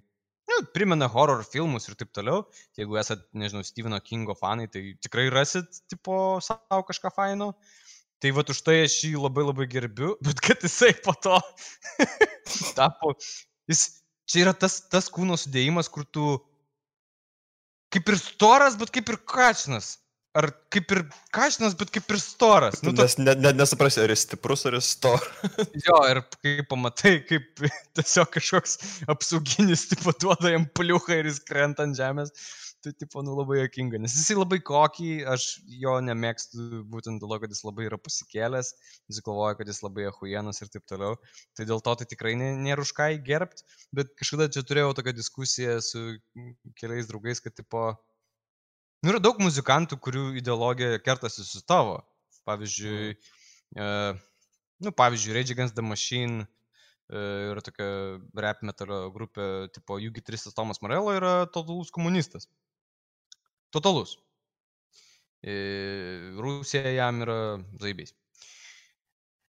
[0.50, 2.44] nu, primena horror filmus ir taip toliau.
[2.46, 7.52] Tai Jeigu esat, nežinau, Steveno Kingo fanai, tai tikrai rasit, tipo, savo kažką faino.
[8.22, 11.36] Tai va už tai aš jį labai labai gerbiu, bet kad jisai po to
[12.78, 13.14] tapo,
[13.70, 13.86] jis,
[14.30, 16.38] čia yra tas, tas kūno sudėjimas, kur tu
[17.94, 19.98] kaip ir storas, bet kaip ir kačinas.
[20.34, 22.80] Ar kaip ir kašinas, bet kaip ir storas.
[22.82, 25.44] Nu, toks, Nes net ne, nesuprasi, ar jis stiprus, ar jis storas.
[25.86, 27.62] jo, ir kai pamatai, kaip
[27.94, 28.80] tiesiog kažkoks
[29.14, 32.34] apsauginis, tipo, duoda jam pliuchą ir jis krenta ant žemės,
[32.84, 33.98] tai, tipo, nu labai jokinga.
[34.04, 35.48] Nes jisai labai kokį, aš
[35.82, 38.72] jo nemėgstu būtent dėl to, kad jis labai yra pasikėlęs,
[39.10, 41.18] jis galvoja, kad jis labai ahuienas ir taip toliau.
[41.58, 43.64] Tai dėl to tai tikrai nė- nėra už ką įgerbt,
[43.96, 46.06] bet kažkada čia turėjau tokią diskusiją su
[46.80, 47.94] keliais draugais, kad, tipo,
[49.04, 51.98] Nu, yra daug muzikantų, kurių ideologija kertasi su tavo.
[52.48, 53.10] Pavyzdžiui,
[53.76, 53.88] e,
[54.80, 57.20] nu, pavyzdžiui, Rage Against the Machine e,
[57.50, 57.88] yra tokia
[58.40, 62.48] rap metalio grupė, tipo, jų gitaristas Tomas Morello yra totalus komunistas.
[63.74, 64.16] Totalus.
[65.44, 67.38] Rusija jam yra
[67.82, 68.14] zaibys.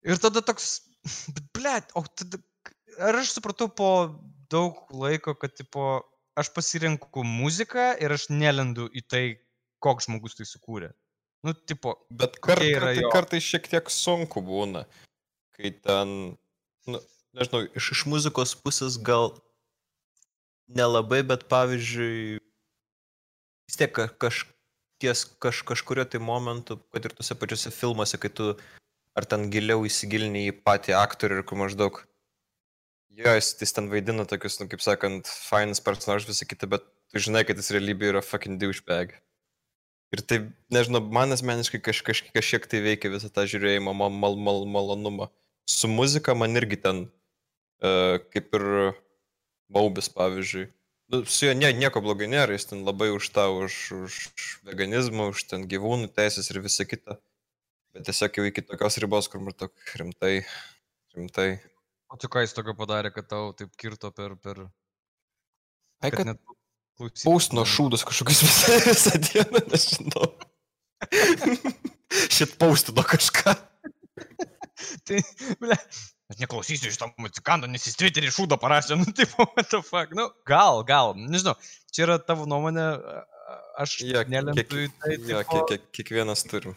[0.03, 0.81] Ir tada toks,
[1.55, 2.39] blėt, o tada,
[2.97, 3.91] ar aš supratau po
[4.51, 6.01] daug laiko, kad, tipo,
[6.39, 9.23] aš pasirenku muziką ir aš nelendu į tai,
[9.83, 10.91] koks žmogus tai sukūrė.
[11.43, 13.09] Nu, tipo, Bet kar, Kokie yra kartai, jo?
[13.13, 14.85] kartais šiek tiek sunku būna,
[15.57, 16.13] kai ten,
[16.87, 17.01] nu,
[17.35, 19.33] nežinau, iš, iš muzikos pusės gal
[20.71, 22.39] nelabai, bet pavyzdžiui,
[23.73, 24.45] vis tiek ka- kaž,
[25.01, 28.53] ties kaž, kažkurio tai momentu, kad ir tuose pačiuose filmuose, kai tu
[29.17, 31.97] ar ten giliau įsigilini į patį aktorių ir kur maždaug,
[33.09, 37.21] jo, jis, jis ten vaidina tokius, nu, kaip sakant, fainas personažas visą kitą, bet tu
[37.21, 39.17] žinai, kad jis realybėje yra fucking douchebag.
[40.13, 44.37] Ir tai, nežinau, man asmeniškai kaž, kaž, kažkiek tai veikia visą tą žiūrėjimo mal, mal,
[44.37, 45.31] mal, malonumą.
[45.65, 47.05] Su muzika man irgi ten,
[47.81, 48.93] uh, kaip ir
[49.73, 50.67] Baubis, pavyzdžiui.
[51.13, 53.75] Su juo nie, nieko blogai nėra, jis ten labai už tą, už,
[54.07, 57.19] už veganizmą, už ten gyvūnų teisės ir visą kitą.
[57.93, 60.39] Bet tiesiog jau iki tokios ribos, kur man tok rimtai,
[61.13, 61.49] rimtai.
[62.09, 64.33] o tu ką jis tokio padarė, kad tau taip kirto per...
[64.41, 64.65] per
[66.01, 66.41] Ai, kad net
[66.97, 67.75] klausyt paustino negali?
[67.75, 70.31] šūdus kažkokius visą, visą dieną, nežinau.
[72.35, 73.53] Šit paustino kažką.
[75.07, 75.21] Tai,
[75.61, 75.77] ble,
[76.33, 80.11] aš neklausysiu iš to muzikanto, nes jis Twitterį šūdo parašė, nu, taip, what the fuck,
[80.17, 81.53] nu, gal, gal, nežinau,
[81.93, 82.87] čia yra tavo nuomonė,
[83.81, 86.75] aš Ja, nelendu kiek, į tai, ja, tipo, kiek, kiek, kiekvienas turim.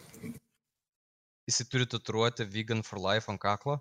[1.47, 3.79] jisai turi tatuiruoti vegan for life ant kaklo.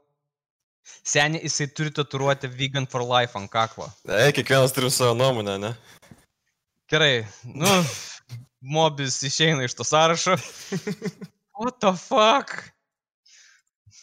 [1.02, 3.88] Seniai, jisai turi tatuiruoti vegan for life ant kaklo.
[4.06, 5.72] E, kiekvienas turim savo nuomonę, ne?
[6.92, 7.72] Gerai, nu,
[8.62, 10.38] mobis išeina iš to sąrašo.
[11.58, 12.54] What the fuck?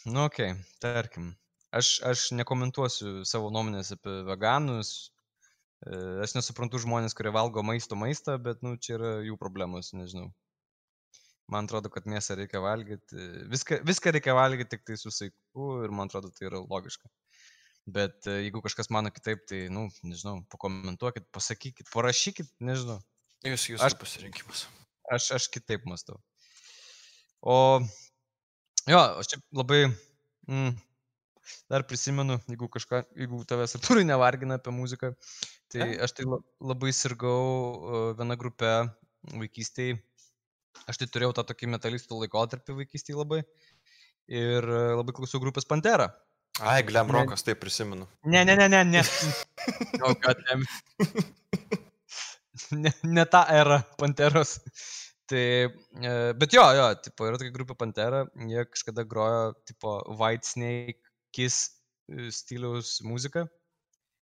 [0.05, 1.31] Nu, okei, okay, tarkim.
[1.73, 4.91] Aš, aš nekomentuosiu savo nuomonės apie veganus.
[5.87, 10.29] E, Aš nesuprantu žmonės, kurie valgo maisto maistą, bet, nu, čia yra jų problemos, nežinau.
[11.51, 13.17] Man atrodo, kad mėsą reikia valgyti.
[13.51, 17.09] Viską, viską reikia valgyti tik tai su saiku ir man atrodo, tai yra logiška.
[17.97, 23.01] Bet e, jeigu kažkas mano kitaip, tai, nu, nežinau, pakomentuokit, pasakykit, parašykit, nežinau.
[23.43, 24.67] Jūs, jūs Aš- pasirinkimas.
[25.11, 26.15] Aš, aš kitaip mąstau.
[27.43, 27.81] O,
[28.87, 29.81] jo, aš čia labai,
[30.47, 30.77] mm,
[31.71, 35.13] dar prisimenu, jeigu kažką, jeigu tavęs ir turi nevargina apie muziką,
[35.73, 36.41] tai aš tai la-
[36.73, 38.73] labai sirgau vieną grupę
[39.31, 39.99] vaikystėje.
[40.89, 43.43] Aš tai turėjau tą tokį metalistų laikotarpį vaikystėje labai.
[44.31, 46.05] ir labai klausiau grupės Pantera.
[46.61, 48.05] Ai, Glam Rokas, taip prisimenu.
[48.29, 49.01] Ne, ne, ne, ne, ne.
[50.05, 50.37] oh, God,
[52.83, 52.91] ne.
[53.03, 54.59] ne, tą erą Panteros.
[55.25, 58.19] Tai, e, bet jo, jo, tipo, yra tokia grupė Pantera,
[58.51, 61.01] jie kažkada grojo, tipo, White Snake,
[61.33, 61.69] Kiss
[62.09, 63.45] e, stiliaus muziką,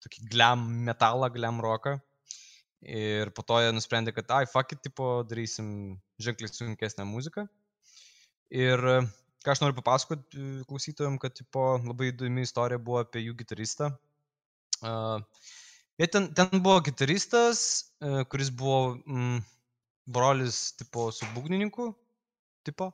[0.05, 1.99] tokį glam metalą, glam roką.
[2.83, 5.67] Ir po to jie nusprendė, kad, ai, fuck it, tipo, darysim
[6.23, 7.45] ženkliai sunkesnę muziką.
[8.51, 8.83] Ir
[9.43, 13.91] ką aš noriu papasakoti e, klausytojams, kad, tipo, labai įdomi istorija buvo apie jų gitaristą.
[14.83, 15.23] Uh,
[16.11, 17.61] ten, ten buvo gitaristas,
[18.03, 19.43] uh, kuris buvo mm,
[20.11, 21.93] brolis, tipo, su būgnininku,
[22.67, 22.91] tipo.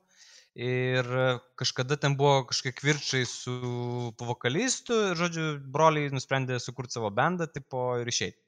[0.59, 1.06] Ir
[1.54, 3.52] kažkada ten buvo kažkiek virčiai su
[4.18, 8.40] vokalistu ir, žodžiu, broliai nusprendė sukurti savo bendą, tipo, ir išeiti.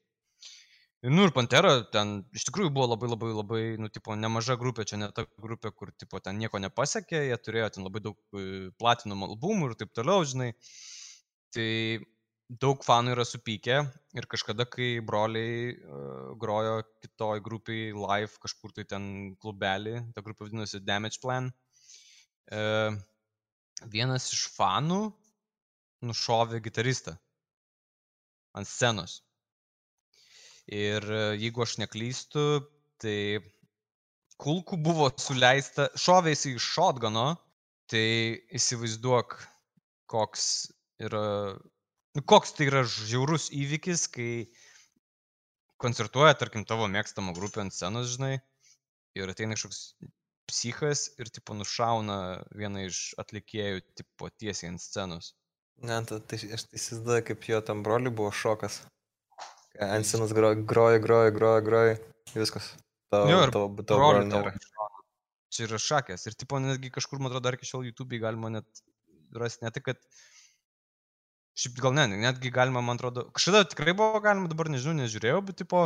[1.07, 4.99] Nu ir Pantera ten iš tikrųjų buvo labai labai labai, nu, tipo, nemaža grupė, čia
[4.99, 8.43] ne ta grupė, kur, tipo, ten nieko nepasiekė, jie turėjo ten labai daug e,
[8.83, 10.51] platinum albumų ir taip toliau, žinai.
[11.55, 11.71] Tai
[12.51, 13.81] daug fanų yra supykę
[14.19, 19.05] ir kažkada, kai broliai uh, grojo kitoj grupiai live kažkur tai ten
[19.39, 21.70] klubelį, ta grupė vadinosi Damage Plan, uh,
[23.91, 25.01] vienas iš fanų
[26.05, 27.15] nušovė gitaristą
[28.57, 29.21] ant scenos.
[30.71, 32.43] Ir e, jeigu aš neklystu,
[33.01, 33.41] tai
[34.41, 37.33] kulkų buvo suleista, šovėsi iš šotgano,
[37.91, 38.03] tai
[38.57, 39.35] įsivaizduok,
[40.11, 40.45] koks
[41.03, 41.25] yra,
[42.15, 44.31] nu, koks tai yra žiaurus įvykis, kai
[45.81, 48.35] koncertuoja, tarkim, tavo mėgstama grupė ant scenos, žinai,
[49.17, 49.81] ir ateina kažkoks
[50.51, 52.17] psichas ir, tipo, nušauna
[52.57, 55.33] vieną iš atlikėjų, tipo, tiesiai ant scenos.
[55.81, 58.83] Ne, tai, aš tai įsivaizduoju, kaip jo tam broliui buvo šokas.
[59.81, 61.95] Ant scenos groja, groja, groja, groja, groja.
[62.35, 62.73] Viskas.
[63.11, 64.53] Tavo, jo, ir tavo, tavo brolio nėra.
[65.51, 66.27] Čia yra šakės.
[66.29, 68.83] Ir tipo netgi kažkur, man atrodo, dar iki šiol YouTube galima net
[69.35, 69.65] rasti.
[69.65, 69.99] Ne tai, kad...
[71.61, 75.59] Šiaip gal ne, netgi galima, man atrodo, kažkada tikrai buvo galima, dabar nežinau, nežiūrėjau, bet
[75.59, 75.81] tipo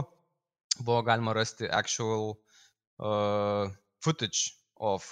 [0.77, 3.71] buvo galima rasti actual uh,
[4.05, 5.05] footage of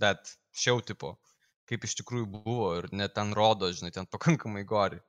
[0.00, 1.14] that show tipo,
[1.68, 5.00] kaip iš tikrųjų buvo ir net ten rodo, žinai, ten pakankamai gori.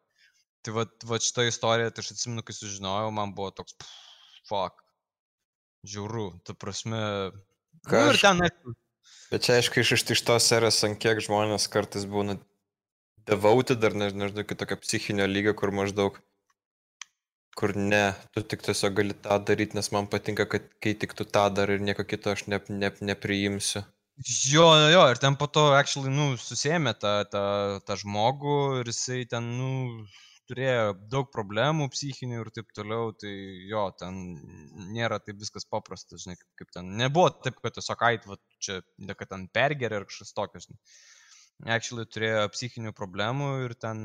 [0.66, 4.10] Tai va, va šitą istoriją, tai aš atsimenu, kai sužinojau, man buvo toks, pff,
[4.50, 4.84] fuck,
[5.88, 7.00] žiauru, ta prasme.
[7.88, 8.44] Ką nu, ir ten.
[9.30, 12.36] Bet čia, aišku, iš, iš tos serijos, ant kiek žmonės kartais būna
[13.30, 16.18] devoted ar nežinau, kitokio psichinio lygio, kur maždaug,
[17.60, 18.04] kur ne,
[18.36, 21.72] tu tik tiesiog gali tą daryti, nes man patinka, kad kai tik tu tą dar
[21.74, 23.84] ir nieko kito aš ne, ne, nepriimsiu.
[24.52, 27.44] Jo, jo, ir ten po to, actually, nu, susėmė tą, tą,
[27.88, 29.70] tą žmogų ir jisai ten, nu,
[30.50, 33.32] turėjo daug problemų psichinių ir taip toliau, tai
[33.70, 34.18] jo, ten
[34.96, 36.90] nėra taip viskas paprasta, žinai, kaip, kaip ten.
[37.00, 38.82] Nebuvo taip, kad tiesiog ait, va, čia,
[39.14, 40.80] kad ten pergeria ar kažkas tokio, žinai.
[41.76, 44.04] Actually turėjo psichinių problemų ir ten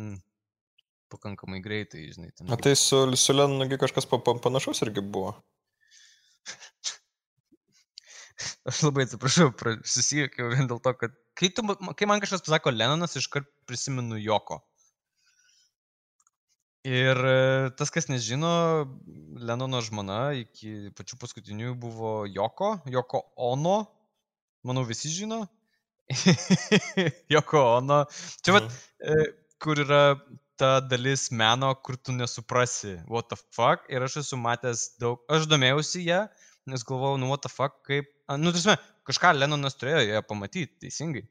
[1.13, 2.31] pakankamai greitai, žinai.
[2.37, 2.51] Ten...
[2.53, 5.35] O tai su, su Lenugi kažkas pa, pa, panašus irgi buvo?
[8.69, 9.49] Aš labai atsiprašau,
[9.87, 11.61] susijuokiau vien dėl to, kad kai, tu,
[11.99, 14.63] kai man kažkas pasako Lenonas, iškart prisimenu Joko.
[16.85, 18.51] Ir e, tas, kas nežino,
[19.41, 23.79] Lenono žmona iki pačių paskutinių buvo Joko, Joko Ono,
[24.69, 25.47] manau visi žino.
[27.33, 28.03] Joko Ono.
[28.45, 28.69] Čia vat,
[29.01, 29.33] mhm.
[29.65, 30.03] kur yra
[30.61, 33.87] ta dalis meno, kur tu nesuprasi, what the fuck.
[33.93, 36.25] Ir aš esu matęs daug, aš domėjausi ją,
[36.71, 38.77] nes galvojau, nu what the fuck, kaip, nu, tarsi,
[39.09, 41.25] kažką Lenonas turėjo ją pamatyti, teisingai.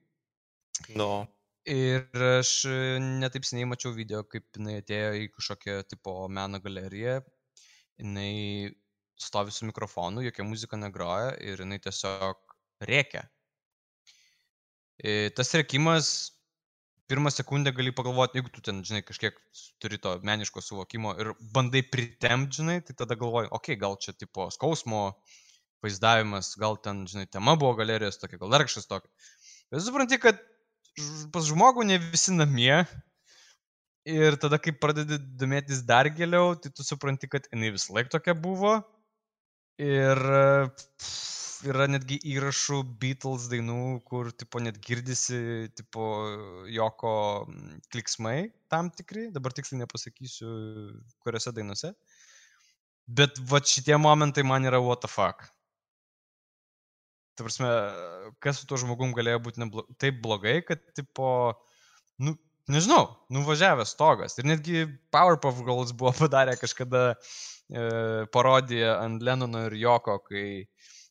[0.98, 1.26] No.
[1.70, 2.66] Ir aš
[3.00, 7.22] netaip seniai mačiau video, kaip jinai atėjo į kažkokią tipo meno galeriją.
[8.02, 8.74] Jinai
[9.16, 13.24] stovi su mikrofonu, jokia muzika negroja ir jinai tiesiog reikia.
[15.38, 16.10] Tas reikimas,
[17.12, 19.38] pirmą sekundę gali pagalvoti, jeigu tu ten, žinai, kažkiek
[19.84, 24.16] turi to meniško suvokimo ir bandai pritemti, žinai, tai tada galvoji, okei, okay, gal čia
[24.16, 25.04] tipo skausmo
[25.84, 29.12] vaizdavimas, gal ten, žinai, tema buvo galerijos tokia, gal dar kažkas tokio.
[29.72, 30.40] Bet supranti, kad
[31.34, 32.84] pas žmogų ne visi namie.
[34.08, 38.36] Ir tada, kai pradedi domėtis dar giliau, tai tu supranti, kad jinai vis laik tokia
[38.36, 38.76] buvo.
[39.80, 40.20] Ir
[40.76, 46.06] pff, yra netgi įrašų Beatles dainų, kur, tipo, net girdisi, tipo,
[46.72, 47.14] joko
[47.94, 49.30] kliksmai tam tikri.
[49.34, 50.54] Dabar tiksliai nepasakysiu,
[51.24, 51.94] kuriuose dainuose.
[53.08, 55.48] Bet va šitie momentai man yra what the fuck.
[57.34, 57.70] Ta prasme,
[58.44, 59.88] kas su tuo žmogum galėjo būti neblo...
[60.02, 61.28] taip blogai, kad, tipo,
[62.22, 62.36] nu,
[62.72, 64.38] nežinau, nuvažiavęs stogas.
[64.38, 67.84] Ir netgi Powerpuff Girls buvo padarę kažkada e,
[68.34, 70.46] parodiją ant Lenono ir Joko, kai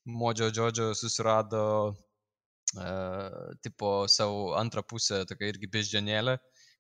[0.09, 6.37] Modžio Džodžio susirado uh, tipo savo antrą pusę, tokia irgi beždžionėlė,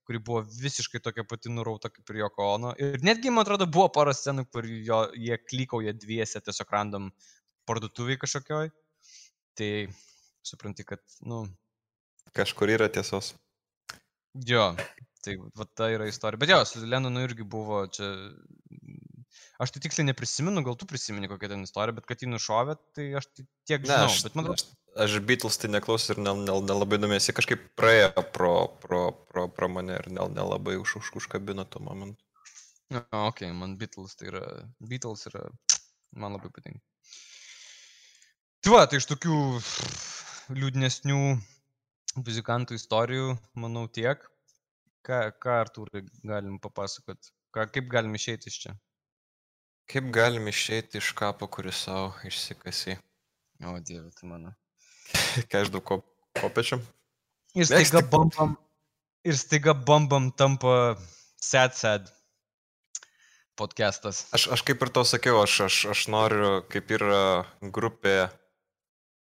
[0.09, 2.75] kuri buvo visiškai tokia pati nurauta kaip ir Joko Ono.
[2.83, 7.11] Ir netgi, man atrodo, buvo pora scenų, kur jo, jie klikauja dviese tiesiog random
[7.71, 8.73] parduotuviai kažkokioj.
[9.59, 9.73] Tai
[10.43, 11.45] supranti, kad, nu,
[12.33, 13.35] Kažkur yra tiesos.
[14.49, 14.71] jo,
[15.25, 16.41] tai va ta yra istorija.
[16.41, 18.09] Bet jo, su Lenonu irgi buvo čia...
[19.61, 23.11] Aš tai tiksliai neprisimenu, gal tu prisimeni kokią ten istoriją, bet kad jį nušovė, tai
[23.21, 24.09] aš tai tiek žinau.
[24.09, 24.65] aš, bet man aš,
[25.05, 29.69] aš Beatles tai neklausau ir nel- nel- nelabai domėsi, kažkaip praėjo pro, pro, pro, pro
[29.69, 32.25] mane ir nel- nelabai už, už, užkabino tuo momentu.
[32.93, 34.43] Na, ok, man Beatles tai yra.
[34.81, 35.47] Beatles yra.
[36.13, 36.83] Man labai patinka.
[38.63, 39.37] Tai va, tai iš tokių
[40.53, 41.21] liūdnesnių
[42.21, 44.21] muzikantų istorijų, manau, tiek.
[45.07, 47.31] Ką, ką Artūrai galim papasakot?
[47.55, 48.75] Ką, kaip galim išeiti iš čia?
[49.91, 52.97] Kaip galim išeiti iš kapo, kuris savo išsikasi?
[53.65, 54.55] O, dieve, tai mano.
[55.51, 56.01] Ką aš daug ko,
[56.39, 56.83] kopečiam?
[57.55, 58.57] Ir staiga bombam.
[59.27, 60.97] Ir staiga bombam tampa
[61.43, 62.11] sad sad
[63.59, 64.27] podcastas.
[64.33, 68.31] Aš, aš kaip ir to sakiau, aš, aš, aš noriu, kaip yra grupė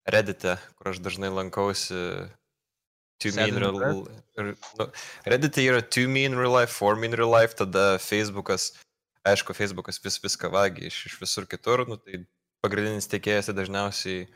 [0.08, 2.28] Reddit'e, kur aš dažnai lankausi.
[3.18, 4.04] Real,
[4.38, 4.52] ir,
[5.26, 8.72] Reddit'e yra two me in real life, four me in real life, tada Facebookas,
[9.32, 12.24] aišku, Facebookas vis viską vagi iš, iš visur kitur, nu, tai
[12.64, 14.26] pagrindinis tiekėjas tai dažniausiai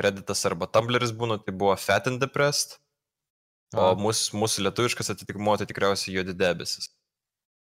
[0.00, 2.78] Reddit'as arba Tumblr'is būna, tai buvo Fat and Depressed,
[3.76, 6.90] o mūsų, mūsų lietuviškas atitikmuo tai tikriausiai juodi debesis.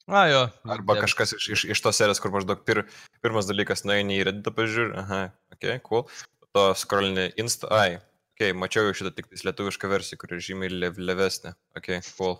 [0.09, 0.41] A, jo.
[0.65, 1.05] Arba dieve.
[1.05, 2.83] kažkas iš, iš, iš tos serijos, kur maždaug pir,
[3.23, 5.19] pirmas dalykas, nueini į Redditą pažiūrį, aha,
[5.53, 6.07] ok, cool,
[6.41, 7.99] po to scrollini Insta, ai,
[8.33, 12.39] ok, mačiau jau šitą tik lietuvišką versiją, kuri žymiai lev, levesnė, ok, cool.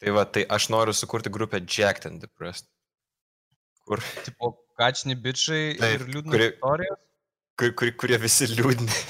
[0.00, 2.70] Tai va, tai aš noriu sukurti grupę Jacked and Depressed,
[3.90, 6.96] kur, Tipo, kačni bičiai Taip, ir liūdna kuri- istorija.
[7.58, 9.00] kur, kur, kurie visi liūdni.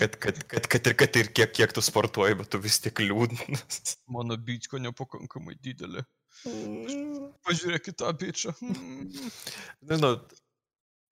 [0.00, 2.98] Kad, kad, kad, kad, ir, kad ir kiek, kiek tu sportuoji, bet tu vis tiek
[3.04, 3.94] liūdnas.
[4.10, 6.02] Mano bičko nepakankamai didelė.
[7.46, 8.54] Pažiūrėk kitą bičą.
[9.84, 10.14] Nežinau,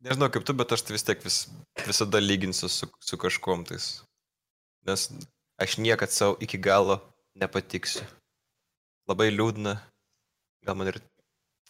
[0.06, 1.36] nežinau kaip tu, bet aš tai vis tiek vis,
[1.86, 3.90] visada lyginsiu su, su kažkuom tais.
[4.88, 5.06] Nes
[5.60, 6.98] aš niekad savo iki galo
[7.38, 8.06] nepatiksiu.
[9.10, 9.76] Labai liūdna.
[10.66, 10.98] Gal man ir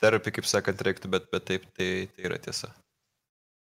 [0.03, 2.71] terapija, kaip sakant, reiktų, bet, bet taip, tai, tai yra tiesa.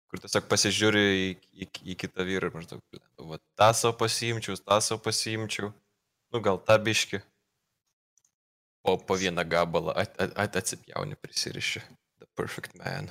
[0.08, 1.28] Kur tiesiog pasižiūri į,
[1.64, 5.72] į, į kitą vyrą ir maždaug, "Blemba, va, tą savo pasiimčiau, tą savo pasiimčiau.
[6.32, 7.20] Nu, gal tą biški.
[8.84, 11.82] Po, po vieną gabalą at, at, at, atsipjauni prisiriši.
[12.20, 13.10] The perfect man.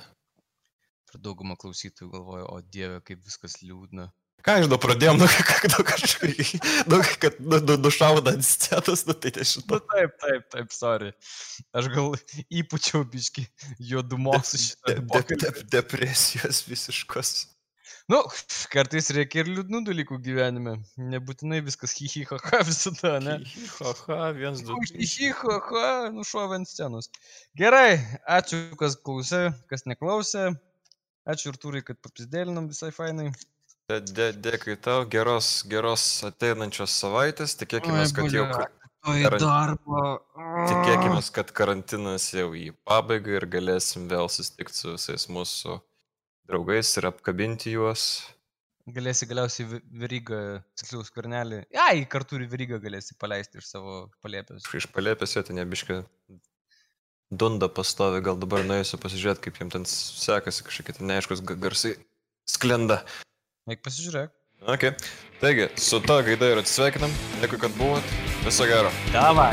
[1.08, 4.08] Ir dauguma klausytojų galvoja, o dieve, kaip viskas liūdna.
[4.48, 6.52] Ką aš dabar pradėjom, nu, nu, kažkaip,
[6.88, 9.80] nu, kad nu, nu, nušauda ant scenos, nu, tai Nu nežinau.
[9.90, 11.10] taip, taip, taip, sorry.
[11.76, 12.14] Aš gal
[12.48, 13.44] įpučiau biški
[13.90, 17.32] juodumos iš De, šitą de, de, depresijos visiškos.
[18.08, 18.22] Nu,
[18.72, 20.78] kartais reikia ir liūdnų dalykų gyvenime.
[20.96, 23.36] Nebūtinai viskas hihihaha visada, ne?
[23.74, 24.80] Haha, viens, du.
[24.94, 27.12] Hihihaha, nušovė ant scenos.
[27.52, 28.00] Gerai,
[28.38, 30.48] ačiū, kas klausė, kas neklausė.
[31.28, 33.28] Ačiū ir turi, kad papizdėlinom visai fainai.
[33.88, 38.42] De, dėkui tau, geros, geros ateinančios savaitės, tikėkime, kad jau...
[38.52, 40.02] karan- darbo.
[40.68, 45.78] Tikėkime, kad karantinas jau į pabaigą ir galėsim vėl susitikti su visais mūsų
[46.50, 48.04] draugais ir apkabinti juos.
[48.92, 50.40] Galėsi galiausiai verygą,
[50.76, 51.62] tiksliau skvarnelį.
[51.80, 54.68] Ai, kartu ir verygą galėsi paleisti iš savo palėpės.
[54.76, 56.02] Iš palėpės jo ten nebiškai
[57.32, 61.94] dunda pastovi, gal dabar nuėsiu pasižiūrėti, kaip jam ten sekasi kažkokie ten neaiškus ga- garsai
[62.48, 63.00] sklenda.
[63.68, 64.30] Eik pasižiūrėk.
[64.68, 64.86] Ok,
[65.42, 67.12] taigi, su ta gaida ir atsisveikinam,
[67.42, 68.16] dėkui, kad buvot,
[68.46, 68.90] viso gero.
[69.12, 69.52] Davai.